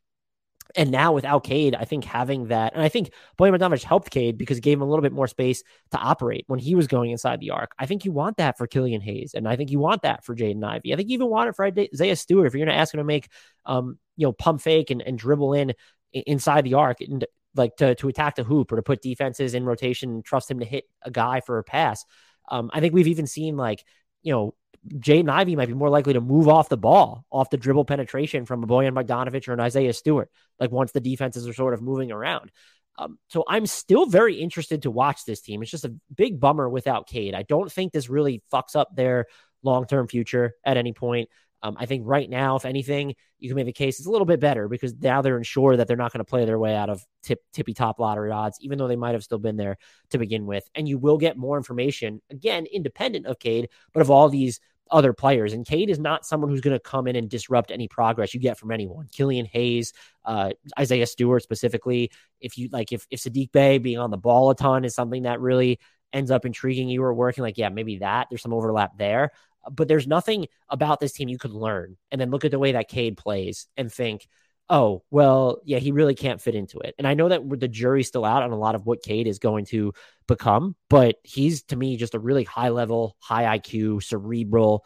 And 0.76 0.90
now 0.90 1.12
without 1.12 1.44
Cade, 1.44 1.74
I 1.74 1.84
think 1.84 2.04
having 2.04 2.48
that, 2.48 2.72
and 2.72 2.82
I 2.82 2.88
think 2.88 3.10
Bojan 3.38 3.56
Bogdanovic 3.56 3.82
helped 3.82 4.10
Cade 4.10 4.38
because 4.38 4.58
it 4.58 4.62
gave 4.62 4.78
him 4.78 4.82
a 4.82 4.88
little 4.88 5.02
bit 5.02 5.12
more 5.12 5.26
space 5.26 5.62
to 5.90 5.98
operate 5.98 6.44
when 6.46 6.58
he 6.58 6.74
was 6.74 6.86
going 6.86 7.10
inside 7.10 7.40
the 7.40 7.50
arc. 7.50 7.72
I 7.78 7.86
think 7.86 8.04
you 8.04 8.12
want 8.12 8.38
that 8.38 8.56
for 8.56 8.66
Killian 8.66 9.02
Hayes, 9.02 9.34
and 9.34 9.46
I 9.46 9.56
think 9.56 9.70
you 9.70 9.78
want 9.78 10.02
that 10.02 10.24
for 10.24 10.34
Jaden 10.34 10.64
Ivey. 10.64 10.92
I 10.92 10.96
think 10.96 11.10
you 11.10 11.14
even 11.14 11.28
want 11.28 11.50
it 11.50 11.56
for 11.56 11.66
Isaiah 11.66 12.16
Stewart 12.16 12.46
if 12.46 12.54
you're 12.54 12.64
going 12.64 12.74
to 12.74 12.80
ask 12.80 12.94
him 12.94 12.98
to 12.98 13.04
make, 13.04 13.28
um, 13.66 13.98
you 14.16 14.26
know, 14.26 14.32
pump 14.32 14.62
fake 14.62 14.90
and, 14.90 15.02
and 15.02 15.18
dribble 15.18 15.52
in 15.52 15.74
inside 16.12 16.64
the 16.64 16.74
arc 16.74 17.00
and 17.00 17.26
like 17.54 17.76
to 17.76 17.94
to 17.96 18.08
attack 18.08 18.36
the 18.36 18.44
hoop 18.44 18.72
or 18.72 18.76
to 18.76 18.82
put 18.82 19.02
defenses 19.02 19.54
in 19.54 19.64
rotation 19.64 20.10
and 20.10 20.24
trust 20.24 20.50
him 20.50 20.60
to 20.60 20.64
hit 20.64 20.84
a 21.02 21.10
guy 21.10 21.40
for 21.40 21.58
a 21.58 21.64
pass. 21.64 22.04
Um, 22.48 22.70
I 22.72 22.80
think 22.80 22.94
we've 22.94 23.08
even 23.08 23.26
seen 23.26 23.56
like, 23.56 23.84
you 24.22 24.32
know, 24.32 24.54
Jaden 24.88 25.30
Ivey 25.30 25.56
might 25.56 25.68
be 25.68 25.74
more 25.74 25.88
likely 25.88 26.12
to 26.12 26.20
move 26.20 26.48
off 26.48 26.68
the 26.68 26.76
ball, 26.76 27.24
off 27.30 27.50
the 27.50 27.56
dribble 27.56 27.86
penetration 27.86 28.44
from 28.44 28.62
a 28.62 28.66
Bojan 28.66 28.92
Bogdanovic 28.92 29.48
or 29.48 29.54
an 29.54 29.60
Isaiah 29.60 29.92
Stewart, 29.92 30.30
like 30.60 30.70
once 30.70 30.92
the 30.92 31.00
defenses 31.00 31.48
are 31.48 31.54
sort 31.54 31.74
of 31.74 31.82
moving 31.82 32.12
around. 32.12 32.50
Um, 32.98 33.18
so 33.28 33.44
I'm 33.48 33.66
still 33.66 34.06
very 34.06 34.36
interested 34.36 34.82
to 34.82 34.90
watch 34.90 35.24
this 35.24 35.40
team. 35.40 35.62
It's 35.62 35.70
just 35.70 35.84
a 35.84 35.94
big 36.14 36.38
bummer 36.38 36.68
without 36.68 37.08
Cade. 37.08 37.34
I 37.34 37.42
don't 37.42 37.72
think 37.72 37.92
this 37.92 38.08
really 38.08 38.42
fucks 38.52 38.76
up 38.76 38.94
their 38.94 39.26
long 39.62 39.86
term 39.86 40.06
future 40.06 40.54
at 40.64 40.76
any 40.76 40.92
point. 40.92 41.28
Um, 41.64 41.76
I 41.80 41.86
think 41.86 42.02
right 42.04 42.28
now, 42.28 42.56
if 42.56 42.66
anything, 42.66 43.14
you 43.38 43.48
can 43.48 43.56
make 43.56 43.64
the 43.64 43.72
case 43.72 43.98
it's 43.98 44.06
a 44.06 44.10
little 44.10 44.26
bit 44.26 44.38
better 44.38 44.68
because 44.68 44.94
now 45.00 45.22
they're 45.22 45.38
ensured 45.38 45.78
that 45.78 45.88
they're 45.88 45.96
not 45.96 46.12
going 46.12 46.18
to 46.18 46.28
play 46.28 46.44
their 46.44 46.58
way 46.58 46.76
out 46.76 46.90
of 46.90 47.02
tip, 47.22 47.42
tippy 47.54 47.72
top 47.72 47.98
lottery 47.98 48.30
odds, 48.30 48.58
even 48.60 48.76
though 48.76 48.86
they 48.86 48.96
might 48.96 49.14
have 49.14 49.24
still 49.24 49.38
been 49.38 49.56
there 49.56 49.78
to 50.10 50.18
begin 50.18 50.44
with. 50.44 50.68
And 50.74 50.86
you 50.86 50.98
will 50.98 51.16
get 51.16 51.38
more 51.38 51.56
information, 51.56 52.20
again, 52.30 52.66
independent 52.66 53.24
of 53.24 53.38
Cade, 53.38 53.70
but 53.94 54.02
of 54.02 54.10
all 54.10 54.28
these 54.28 54.60
other 54.90 55.14
players. 55.14 55.54
And 55.54 55.64
Cade 55.64 55.88
is 55.88 55.98
not 55.98 56.26
someone 56.26 56.50
who's 56.50 56.60
going 56.60 56.76
to 56.76 56.80
come 56.80 57.06
in 57.06 57.16
and 57.16 57.30
disrupt 57.30 57.70
any 57.70 57.88
progress 57.88 58.34
you 58.34 58.40
get 58.40 58.58
from 58.58 58.70
anyone. 58.70 59.08
Killian 59.10 59.46
Hayes, 59.46 59.94
uh, 60.26 60.50
Isaiah 60.78 61.06
Stewart 61.06 61.42
specifically. 61.42 62.10
If 62.42 62.58
you 62.58 62.68
like, 62.72 62.92
if, 62.92 63.06
if 63.10 63.22
Saddiq 63.22 63.52
Bey 63.52 63.78
being 63.78 63.98
on 63.98 64.10
the 64.10 64.18
ball 64.18 64.50
a 64.50 64.54
ton 64.54 64.84
is 64.84 64.94
something 64.94 65.22
that 65.22 65.40
really 65.40 65.80
ends 66.12 66.30
up 66.30 66.44
intriguing 66.44 66.90
you 66.90 67.02
or 67.02 67.14
working, 67.14 67.40
like, 67.40 67.56
yeah, 67.56 67.70
maybe 67.70 67.98
that 67.98 68.26
there's 68.28 68.42
some 68.42 68.52
overlap 68.52 68.98
there 68.98 69.30
but 69.70 69.88
there's 69.88 70.06
nothing 70.06 70.46
about 70.68 71.00
this 71.00 71.12
team 71.12 71.28
you 71.28 71.38
could 71.38 71.52
learn 71.52 71.96
and 72.10 72.20
then 72.20 72.30
look 72.30 72.44
at 72.44 72.50
the 72.50 72.58
way 72.58 72.72
that 72.72 72.88
Cade 72.88 73.16
plays 73.16 73.66
and 73.76 73.92
think, 73.92 74.26
oh, 74.70 75.02
well, 75.10 75.60
yeah, 75.64 75.78
he 75.78 75.92
really 75.92 76.14
can't 76.14 76.40
fit 76.40 76.54
into 76.54 76.78
it. 76.78 76.94
And 76.98 77.06
I 77.06 77.14
know 77.14 77.28
that 77.28 77.42
the 77.60 77.68
jury's 77.68 78.08
still 78.08 78.24
out 78.24 78.42
on 78.42 78.50
a 78.50 78.58
lot 78.58 78.74
of 78.74 78.86
what 78.86 79.02
Cade 79.02 79.26
is 79.26 79.38
going 79.38 79.66
to 79.66 79.92
become, 80.26 80.74
but 80.88 81.16
he's 81.22 81.62
to 81.64 81.76
me 81.76 81.96
just 81.96 82.14
a 82.14 82.18
really 82.18 82.44
high 82.44 82.70
level, 82.70 83.16
high 83.20 83.58
IQ, 83.58 84.02
cerebral, 84.02 84.84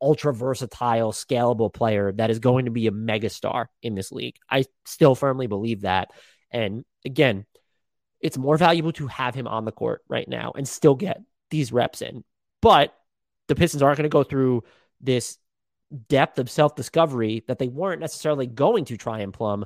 ultra 0.00 0.32
versatile, 0.32 1.12
scalable 1.12 1.72
player 1.72 2.12
that 2.12 2.30
is 2.30 2.38
going 2.38 2.66
to 2.66 2.70
be 2.70 2.86
a 2.86 2.92
megastar 2.92 3.66
in 3.82 3.94
this 3.94 4.12
league. 4.12 4.36
I 4.48 4.64
still 4.86 5.14
firmly 5.14 5.46
believe 5.46 5.82
that. 5.82 6.10
And 6.50 6.84
again, 7.04 7.46
it's 8.20 8.38
more 8.38 8.56
valuable 8.56 8.92
to 8.92 9.06
have 9.08 9.34
him 9.34 9.46
on 9.46 9.64
the 9.64 9.72
court 9.72 10.02
right 10.08 10.28
now 10.28 10.52
and 10.56 10.68
still 10.68 10.94
get 10.94 11.20
these 11.50 11.72
reps 11.72 12.02
in. 12.02 12.24
But 12.62 12.94
the 13.50 13.56
Pistons 13.56 13.82
aren't 13.82 13.98
going 13.98 14.04
to 14.04 14.08
go 14.08 14.22
through 14.22 14.62
this 15.00 15.36
depth 16.08 16.38
of 16.38 16.48
self 16.48 16.76
discovery 16.76 17.44
that 17.48 17.58
they 17.58 17.68
weren't 17.68 18.00
necessarily 18.00 18.46
going 18.46 18.84
to 18.86 18.96
try 18.96 19.18
and 19.18 19.34
plumb 19.34 19.64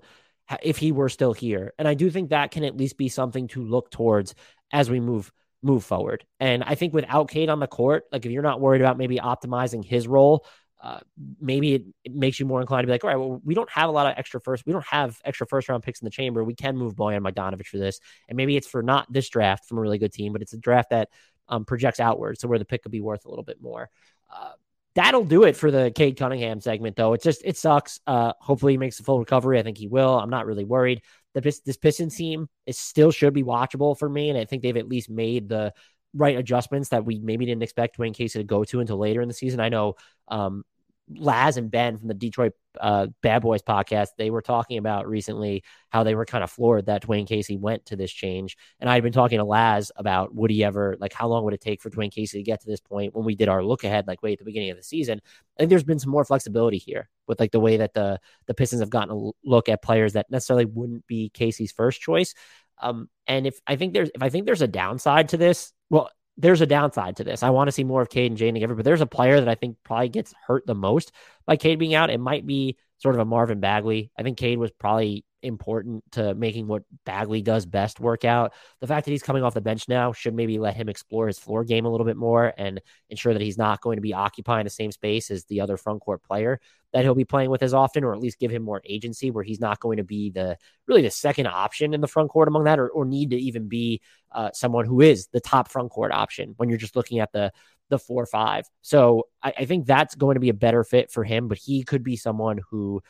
if 0.63 0.79
he 0.79 0.91
were 0.91 1.11
still 1.11 1.35
here. 1.35 1.75
And 1.79 1.87
I 1.87 1.95
do 1.95 2.11
think 2.11 2.31
that 2.31 2.51
can 2.51 2.65
at 2.65 2.77
least 2.77 2.97
be 2.97 3.09
something 3.09 3.47
to 3.49 3.63
look 3.63 3.91
towards 3.91 4.35
as 4.73 4.91
we 4.91 5.01
move 5.01 5.31
move 5.63 5.85
forward. 5.85 6.25
And 6.41 6.65
I 6.65 6.75
think 6.75 6.95
without 6.95 7.29
Cade 7.29 7.49
on 7.51 7.61
the 7.61 7.67
court, 7.67 8.05
like 8.11 8.25
if 8.27 8.33
you're 8.33 8.43
not 8.43 8.61
worried 8.61 8.81
about 8.81 8.99
maybe 8.99 9.19
optimizing 9.19 9.85
his 9.85 10.09
role, 10.09 10.47
uh, 10.83 11.01
maybe 11.41 11.75
it, 11.75 11.83
it, 12.05 12.15
makes 12.15 12.39
you 12.39 12.45
more 12.45 12.61
inclined 12.61 12.83
to 12.83 12.87
be 12.87 12.93
like, 12.93 13.05
all 13.05 13.09
right, 13.09 13.17
well, 13.17 13.41
we 13.43 13.55
don't 13.55 13.71
have 13.71 13.89
a 13.89 13.93
lot 13.93 14.07
of 14.07 14.19
extra 14.19 14.39
first, 14.39 14.67
we 14.67 14.73
don't 14.73 14.85
have 14.85 15.19
extra 15.25 15.47
first 15.47 15.71
round 15.71 15.83
picks 15.83 16.03
in 16.03 16.05
the 16.05 16.11
chamber. 16.11 16.45
We 16.45 16.55
can 16.55 16.77
move 16.77 16.95
Bojan 16.95 17.23
Bogdanovic 17.23 17.67
for 17.67 17.79
this, 17.79 18.01
and 18.29 18.37
maybe 18.37 18.55
it's 18.57 18.67
for 18.67 18.83
not 18.83 19.11
this 19.11 19.31
draft 19.31 19.67
from 19.67 19.79
a 19.79 19.81
really 19.81 19.97
good 19.97 20.13
team, 20.13 20.35
but 20.35 20.43
it's 20.43 20.53
a 20.53 20.59
draft 20.59 20.91
that 20.91 21.09
um, 21.49 21.65
projects 21.65 22.01
outward, 22.01 22.39
so 22.39 22.49
where 22.49 22.59
the 22.59 22.65
pick 22.65 22.83
could 22.83 22.93
be 22.93 23.01
worth 23.01 23.25
a 23.25 23.29
little 23.29 23.45
bit 23.45 23.61
more. 23.61 23.89
Uh, 24.35 24.53
that'll 24.95 25.25
do 25.25 25.45
it 25.45 25.57
for 25.57 25.71
the 25.71 25.93
Cade 25.95 26.17
Cunningham 26.17 26.61
segment, 26.61 26.97
though. 26.97 27.13
It's 27.13 27.25
just 27.25 27.43
it 27.45 27.57
sucks. 27.57 28.01
Uh, 28.07 28.33
hopefully, 28.41 28.75
he 28.75 28.79
makes 28.79 29.01
a 29.01 29.03
full 29.03 29.19
recovery. 29.19 29.59
I 29.59 29.63
think 29.63 29.79
he 29.79 29.89
will. 29.89 30.19
I'm 30.19 30.31
not 30.31 30.47
really 30.47 30.65
worried. 30.65 31.03
The 31.35 31.41
this 31.41 31.77
Pistons 31.77 32.17
team 32.17 32.49
is 32.67 32.79
still 32.79 33.11
should 33.11 33.35
be 33.35 33.43
watchable 33.43 33.99
for 33.99 34.09
me, 34.09 34.31
and 34.31 34.39
I 34.39 34.45
think 34.45 34.63
they've 34.63 34.77
at 34.77 34.89
least 34.89 35.11
made 35.11 35.49
the 35.49 35.73
right 36.15 36.39
adjustments 36.39 36.91
that 36.91 37.05
we 37.05 37.19
maybe 37.19 37.45
didn't 37.45 37.65
expect 37.65 37.99
Dwane 37.99 38.15
Casey 38.15 38.39
to 38.39 38.45
go 38.45 38.63
to 38.65 38.81
until 38.81 38.99
later 38.99 39.21
in 39.21 39.29
the 39.29 39.35
season. 39.35 39.59
I 39.59 39.69
know 39.69 39.97
um, 40.29 40.65
Laz 41.09 41.57
and 41.57 41.71
Ben 41.71 41.99
from 41.99 42.09
the 42.09 42.15
Detroit 42.15 42.53
uh, 42.81 43.09
Bad 43.23 43.43
Boys 43.43 43.63
podcast, 43.63 44.09
they 44.17 44.31
were 44.31 44.43
talking 44.43 44.79
about 44.79 45.07
recently 45.07 45.63
how 45.91 46.03
they 46.03 46.15
were 46.15 46.25
kind 46.25 46.43
of 46.43 46.51
floored 46.51 46.87
that 46.87 47.03
Dwane 47.03 47.27
Casey 47.27 47.57
went 47.57 47.87
to 47.87 47.97
this 47.97 48.11
change. 48.11 48.57
And 48.81 48.89
I'd 48.89 49.03
been 49.03 49.13
talking 49.13 49.39
to 49.39 49.45
Laz 49.45 49.93
about 49.97 50.35
would 50.35 50.51
he 50.51 50.65
ever, 50.65 50.97
like, 50.99 51.13
how 51.13 51.29
long 51.29 51.45
would 51.45 51.55
it 51.55 51.61
take 51.61 51.83
for 51.83 51.91
Dwane 51.91 52.11
Casey 52.11 52.39
to 52.39 52.43
get 52.43 52.61
to 52.63 52.67
this 52.67 52.81
point 52.81 53.15
when 53.15 53.25
we 53.25 53.35
did 53.35 53.49
our 53.49 53.63
look 53.63 53.85
ahead, 53.85 54.07
like, 54.07 54.23
way 54.23 54.33
at 54.33 54.39
the 54.39 54.45
beginning 54.45 54.71
of 54.71 54.77
the 54.77 54.83
season. 54.83 55.21
I 55.25 55.59
think 55.59 55.71
there's 55.71 55.85
been 55.85 55.99
some 55.99 56.11
more 56.11 56.25
flexibility 56.25 56.79
here 56.79 57.11
with, 57.27 57.39
like, 57.39 57.53
the 57.53 57.61
way 57.61 57.77
that 57.77 57.95
the, 57.95 58.19
the 58.47 58.55
Pistons 58.55 58.81
have 58.81 58.91
gotten 58.91 59.15
a 59.15 59.31
look 59.45 59.69
at 59.69 59.83
players 59.83 60.15
that 60.15 60.31
necessarily 60.31 60.65
wouldn't 60.65 61.07
be 61.07 61.31
Casey's 61.35 61.73
first 61.73 62.01
choice. 62.01 62.35
Um, 62.81 63.09
and 63.27 63.47
if 63.47 63.61
I 63.67 63.77
think 63.77 63.93
there's, 63.93 64.11
if 64.15 64.23
I 64.23 64.31
think 64.31 64.47
there's 64.47 64.63
a 64.63 64.67
downside 64.67 65.29
to 65.29 65.37
this, 65.37 65.73
well, 65.91 66.11
there's 66.37 66.61
a 66.61 66.67
downside 66.67 67.17
to 67.17 67.25
this. 67.25 67.43
I 67.43 67.51
want 67.51 67.69
to 67.69 67.73
see 67.73 67.85
more 67.85 68.03
of 68.03 68.09
Cade 68.09 68.31
and 68.31 68.39
Jaden 68.39 68.55
together, 68.55 68.75
but 68.75 68.85
there's 68.85 69.01
a 69.01 69.07
player 69.07 69.39
that 69.39 69.49
I 69.49 69.55
think 69.55 69.77
probably 69.85 70.09
gets 70.09 70.35
hurt 70.47 70.67
the 70.67 70.75
most 70.75 71.13
by 71.47 71.57
Cade 71.57 71.79
being 71.79 71.95
out. 71.95 72.11
It 72.11 72.19
might 72.19 72.47
be 72.47 72.77
sort 72.99 73.15
of 73.15 73.21
a 73.21 73.25
Marvin 73.25 73.61
Bagley. 73.61 74.11
I 74.19 74.23
think 74.23 74.39
Cade 74.39 74.59
was 74.59 74.71
probably 74.73 75.25
important 75.45 76.03
to 76.13 76.35
making 76.35 76.67
what 76.67 76.83
Bagley 77.05 77.43
does 77.43 77.67
best 77.67 78.01
work 78.01 78.25
out. 78.25 78.53
The 78.81 78.87
fact 78.87 79.05
that 79.05 79.11
he's 79.11 79.23
coming 79.23 79.43
off 79.43 79.55
the 79.55 79.61
bench 79.61 79.89
now 79.89 80.13
should 80.13 80.35
maybe 80.35 80.59
let 80.59 80.75
him 80.75 80.89
explore 80.89 81.27
his 81.27 81.39
floor 81.39 81.65
game 81.65 81.85
a 81.85 81.91
little 81.91 82.07
bit 82.07 82.17
more 82.17 82.53
and 82.57 82.81
ensure 83.11 83.33
that 83.33 83.43
he's 83.43 83.59
not 83.59 83.81
going 83.81 83.97
to 83.97 84.03
be 84.03 84.15
occupying 84.15 84.65
the 84.65 84.71
same 84.71 84.91
space 84.91 85.31
as 85.31 85.45
the 85.45 85.61
other 85.61 85.77
front 85.77 86.01
court 86.01 86.23
player 86.23 86.61
that 86.93 87.03
he'll 87.03 87.15
be 87.15 87.25
playing 87.25 87.51
with 87.51 87.63
as 87.63 87.75
often, 87.75 88.05
or 88.05 88.15
at 88.15 88.21
least 88.21 88.39
give 88.39 88.53
him 88.53 88.63
more 88.63 88.81
agency 88.85 89.31
where 89.31 89.43
he's 89.43 89.61
not 89.61 89.81
going 89.81 89.97
to 89.97 90.05
be 90.05 90.31
the 90.31 90.57
really 90.87 91.03
the 91.03 91.11
second 91.11 91.47
option 91.47 91.93
in 91.93 92.01
the 92.01 92.07
front 92.07 92.31
court 92.31 92.47
among 92.47 92.65
that, 92.65 92.79
or, 92.79 92.89
or 92.89 93.05
need 93.05 93.31
to 93.31 93.37
even 93.37 93.69
be 93.69 94.01
uh, 94.33 94.51
someone 94.53 94.87
who 94.87 95.01
is 95.01 95.27
the 95.29 95.41
top 95.41 95.69
front 95.69 95.91
court 95.91 96.13
option 96.13 96.55
when 96.57 96.69
you're 96.69 96.79
just 96.79 96.97
looking 96.97 97.19
at 97.19 97.33
the 97.33 97.53
the 97.91 97.99
four 97.99 98.25
five. 98.27 98.65
So 98.81 99.25
I, 99.43 99.53
I 99.59 99.65
think 99.65 99.87
that's 99.87 100.15
going 100.15 100.35
to 100.35 100.41
be 100.41 100.49
a 100.49 100.55
better 100.55 100.85
fit 100.85 101.11
for 101.11 101.25
him, 101.25 101.49
but 101.49 101.59
he 101.59 101.83
could 101.83 102.03
be 102.03 102.17
someone 102.17 102.61
who 102.71 103.03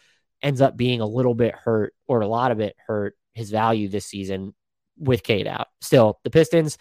ends 0.44 0.60
up 0.60 0.76
being 0.76 1.00
a 1.00 1.06
little 1.06 1.34
bit 1.34 1.54
hurt 1.54 1.94
or 2.06 2.20
a 2.20 2.28
lot 2.28 2.52
of 2.52 2.60
it 2.60 2.76
hurt 2.86 3.16
his 3.32 3.50
value 3.50 3.88
this 3.88 4.06
season 4.06 4.54
with 4.96 5.24
Cade 5.24 5.48
out. 5.48 5.68
Still, 5.80 6.20
the 6.22 6.30
Pistons, 6.30 6.78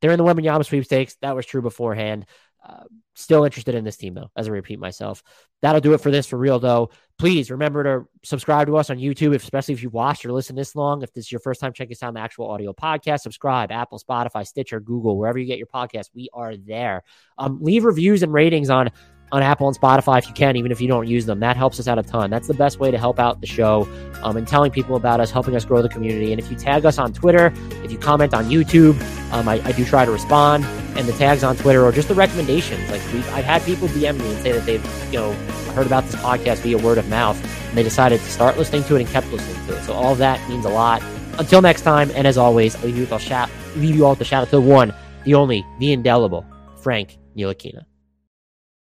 they're 0.00 0.12
in 0.12 0.18
the 0.18 0.24
Wembanyama 0.24 0.64
sweepstakes. 0.64 1.16
That 1.20 1.36
was 1.36 1.44
true 1.44 1.62
beforehand. 1.62 2.26
Uh, 2.64 2.84
still 3.14 3.44
interested 3.44 3.74
in 3.74 3.82
this 3.82 3.96
team, 3.96 4.14
though, 4.14 4.30
as 4.36 4.46
I 4.46 4.52
repeat 4.52 4.78
myself. 4.78 5.22
That'll 5.62 5.80
do 5.80 5.94
it 5.94 6.00
for 6.00 6.12
this 6.12 6.26
for 6.28 6.38
real, 6.38 6.60
though. 6.60 6.90
Please 7.18 7.50
remember 7.50 7.82
to 7.82 8.08
subscribe 8.24 8.68
to 8.68 8.76
us 8.76 8.88
on 8.88 8.98
YouTube, 8.98 9.34
especially 9.34 9.74
if 9.74 9.82
you've 9.82 9.92
watched 9.92 10.24
or 10.24 10.32
listened 10.32 10.56
this 10.56 10.76
long. 10.76 11.02
If 11.02 11.12
this 11.12 11.26
is 11.26 11.32
your 11.32 11.40
first 11.40 11.60
time 11.60 11.72
checking 11.72 11.94
us 11.94 12.02
out 12.04 12.14
the 12.14 12.20
actual 12.20 12.48
audio 12.48 12.72
podcast, 12.72 13.20
subscribe 13.20 13.72
Apple, 13.72 13.98
Spotify, 13.98 14.46
Stitcher, 14.46 14.78
Google, 14.78 15.18
wherever 15.18 15.38
you 15.38 15.46
get 15.46 15.58
your 15.58 15.66
podcast. 15.66 16.10
We 16.14 16.28
are 16.32 16.56
there. 16.56 17.02
Um, 17.36 17.58
leave 17.60 17.84
reviews 17.84 18.22
and 18.22 18.32
ratings 18.32 18.70
on 18.70 18.90
on 19.32 19.42
Apple 19.42 19.66
and 19.66 19.76
Spotify 19.76 20.18
if 20.18 20.28
you 20.28 20.34
can, 20.34 20.56
even 20.56 20.70
if 20.70 20.80
you 20.80 20.86
don't 20.86 21.08
use 21.08 21.26
them. 21.26 21.40
That 21.40 21.56
helps 21.56 21.80
us 21.80 21.88
out 21.88 21.98
a 21.98 22.02
ton. 22.02 22.30
That's 22.30 22.46
the 22.46 22.54
best 22.54 22.78
way 22.78 22.90
to 22.90 22.98
help 22.98 23.18
out 23.18 23.40
the 23.40 23.46
show 23.46 23.88
um, 24.22 24.36
and 24.36 24.46
telling 24.46 24.70
people 24.70 24.94
about 24.94 25.20
us, 25.20 25.30
helping 25.30 25.56
us 25.56 25.64
grow 25.64 25.80
the 25.82 25.88
community. 25.88 26.32
And 26.32 26.40
if 26.40 26.50
you 26.50 26.56
tag 26.56 26.84
us 26.84 26.98
on 26.98 27.12
Twitter, 27.12 27.52
if 27.82 27.90
you 27.90 27.98
comment 27.98 28.34
on 28.34 28.44
YouTube, 28.44 29.00
um, 29.32 29.48
I, 29.48 29.54
I, 29.64 29.72
do 29.72 29.84
try 29.84 30.04
to 30.04 30.12
respond. 30.12 30.64
And 30.96 31.08
the 31.08 31.14
tags 31.14 31.42
on 31.42 31.56
Twitter 31.56 31.82
or 31.82 31.90
just 31.90 32.08
the 32.08 32.14
recommendations. 32.14 32.90
Like 32.90 33.00
I've 33.32 33.46
had 33.46 33.62
people 33.62 33.88
DM 33.88 34.18
me 34.18 34.30
and 34.30 34.42
say 34.42 34.52
that 34.52 34.66
they've 34.66 35.06
you 35.06 35.18
know 35.18 35.32
heard 35.72 35.86
about 35.86 36.04
this 36.04 36.16
podcast 36.16 36.58
via 36.58 36.76
word 36.76 36.98
of 36.98 37.08
mouth 37.08 37.42
and 37.68 37.78
they 37.78 37.82
decided 37.82 38.20
to 38.20 38.26
start 38.26 38.58
listening 38.58 38.84
to 38.84 38.96
it 38.96 39.00
and 39.00 39.08
kept 39.08 39.26
listening 39.28 39.66
to 39.66 39.78
it. 39.78 39.82
So 39.84 39.94
all 39.94 40.12
of 40.12 40.18
that 40.18 40.46
means 40.50 40.66
a 40.66 40.68
lot. 40.68 41.02
Until 41.38 41.62
next 41.62 41.80
time, 41.80 42.10
and 42.14 42.26
as 42.26 42.36
always, 42.36 42.76
I'll 42.76 42.82
leave 42.82 42.96
you, 42.96 43.02
with 43.04 43.12
a 43.12 43.18
shout, 43.18 43.48
leave 43.76 43.96
you 43.96 44.04
all 44.04 44.10
with 44.10 44.18
the 44.18 44.26
shout 44.26 44.42
out 44.42 44.50
to 44.50 44.56
the 44.56 44.60
one, 44.60 44.92
the 45.24 45.32
only, 45.32 45.64
the 45.78 45.92
indelible 45.92 46.44
Frank 46.76 47.16
Ntilikina. 47.34 47.86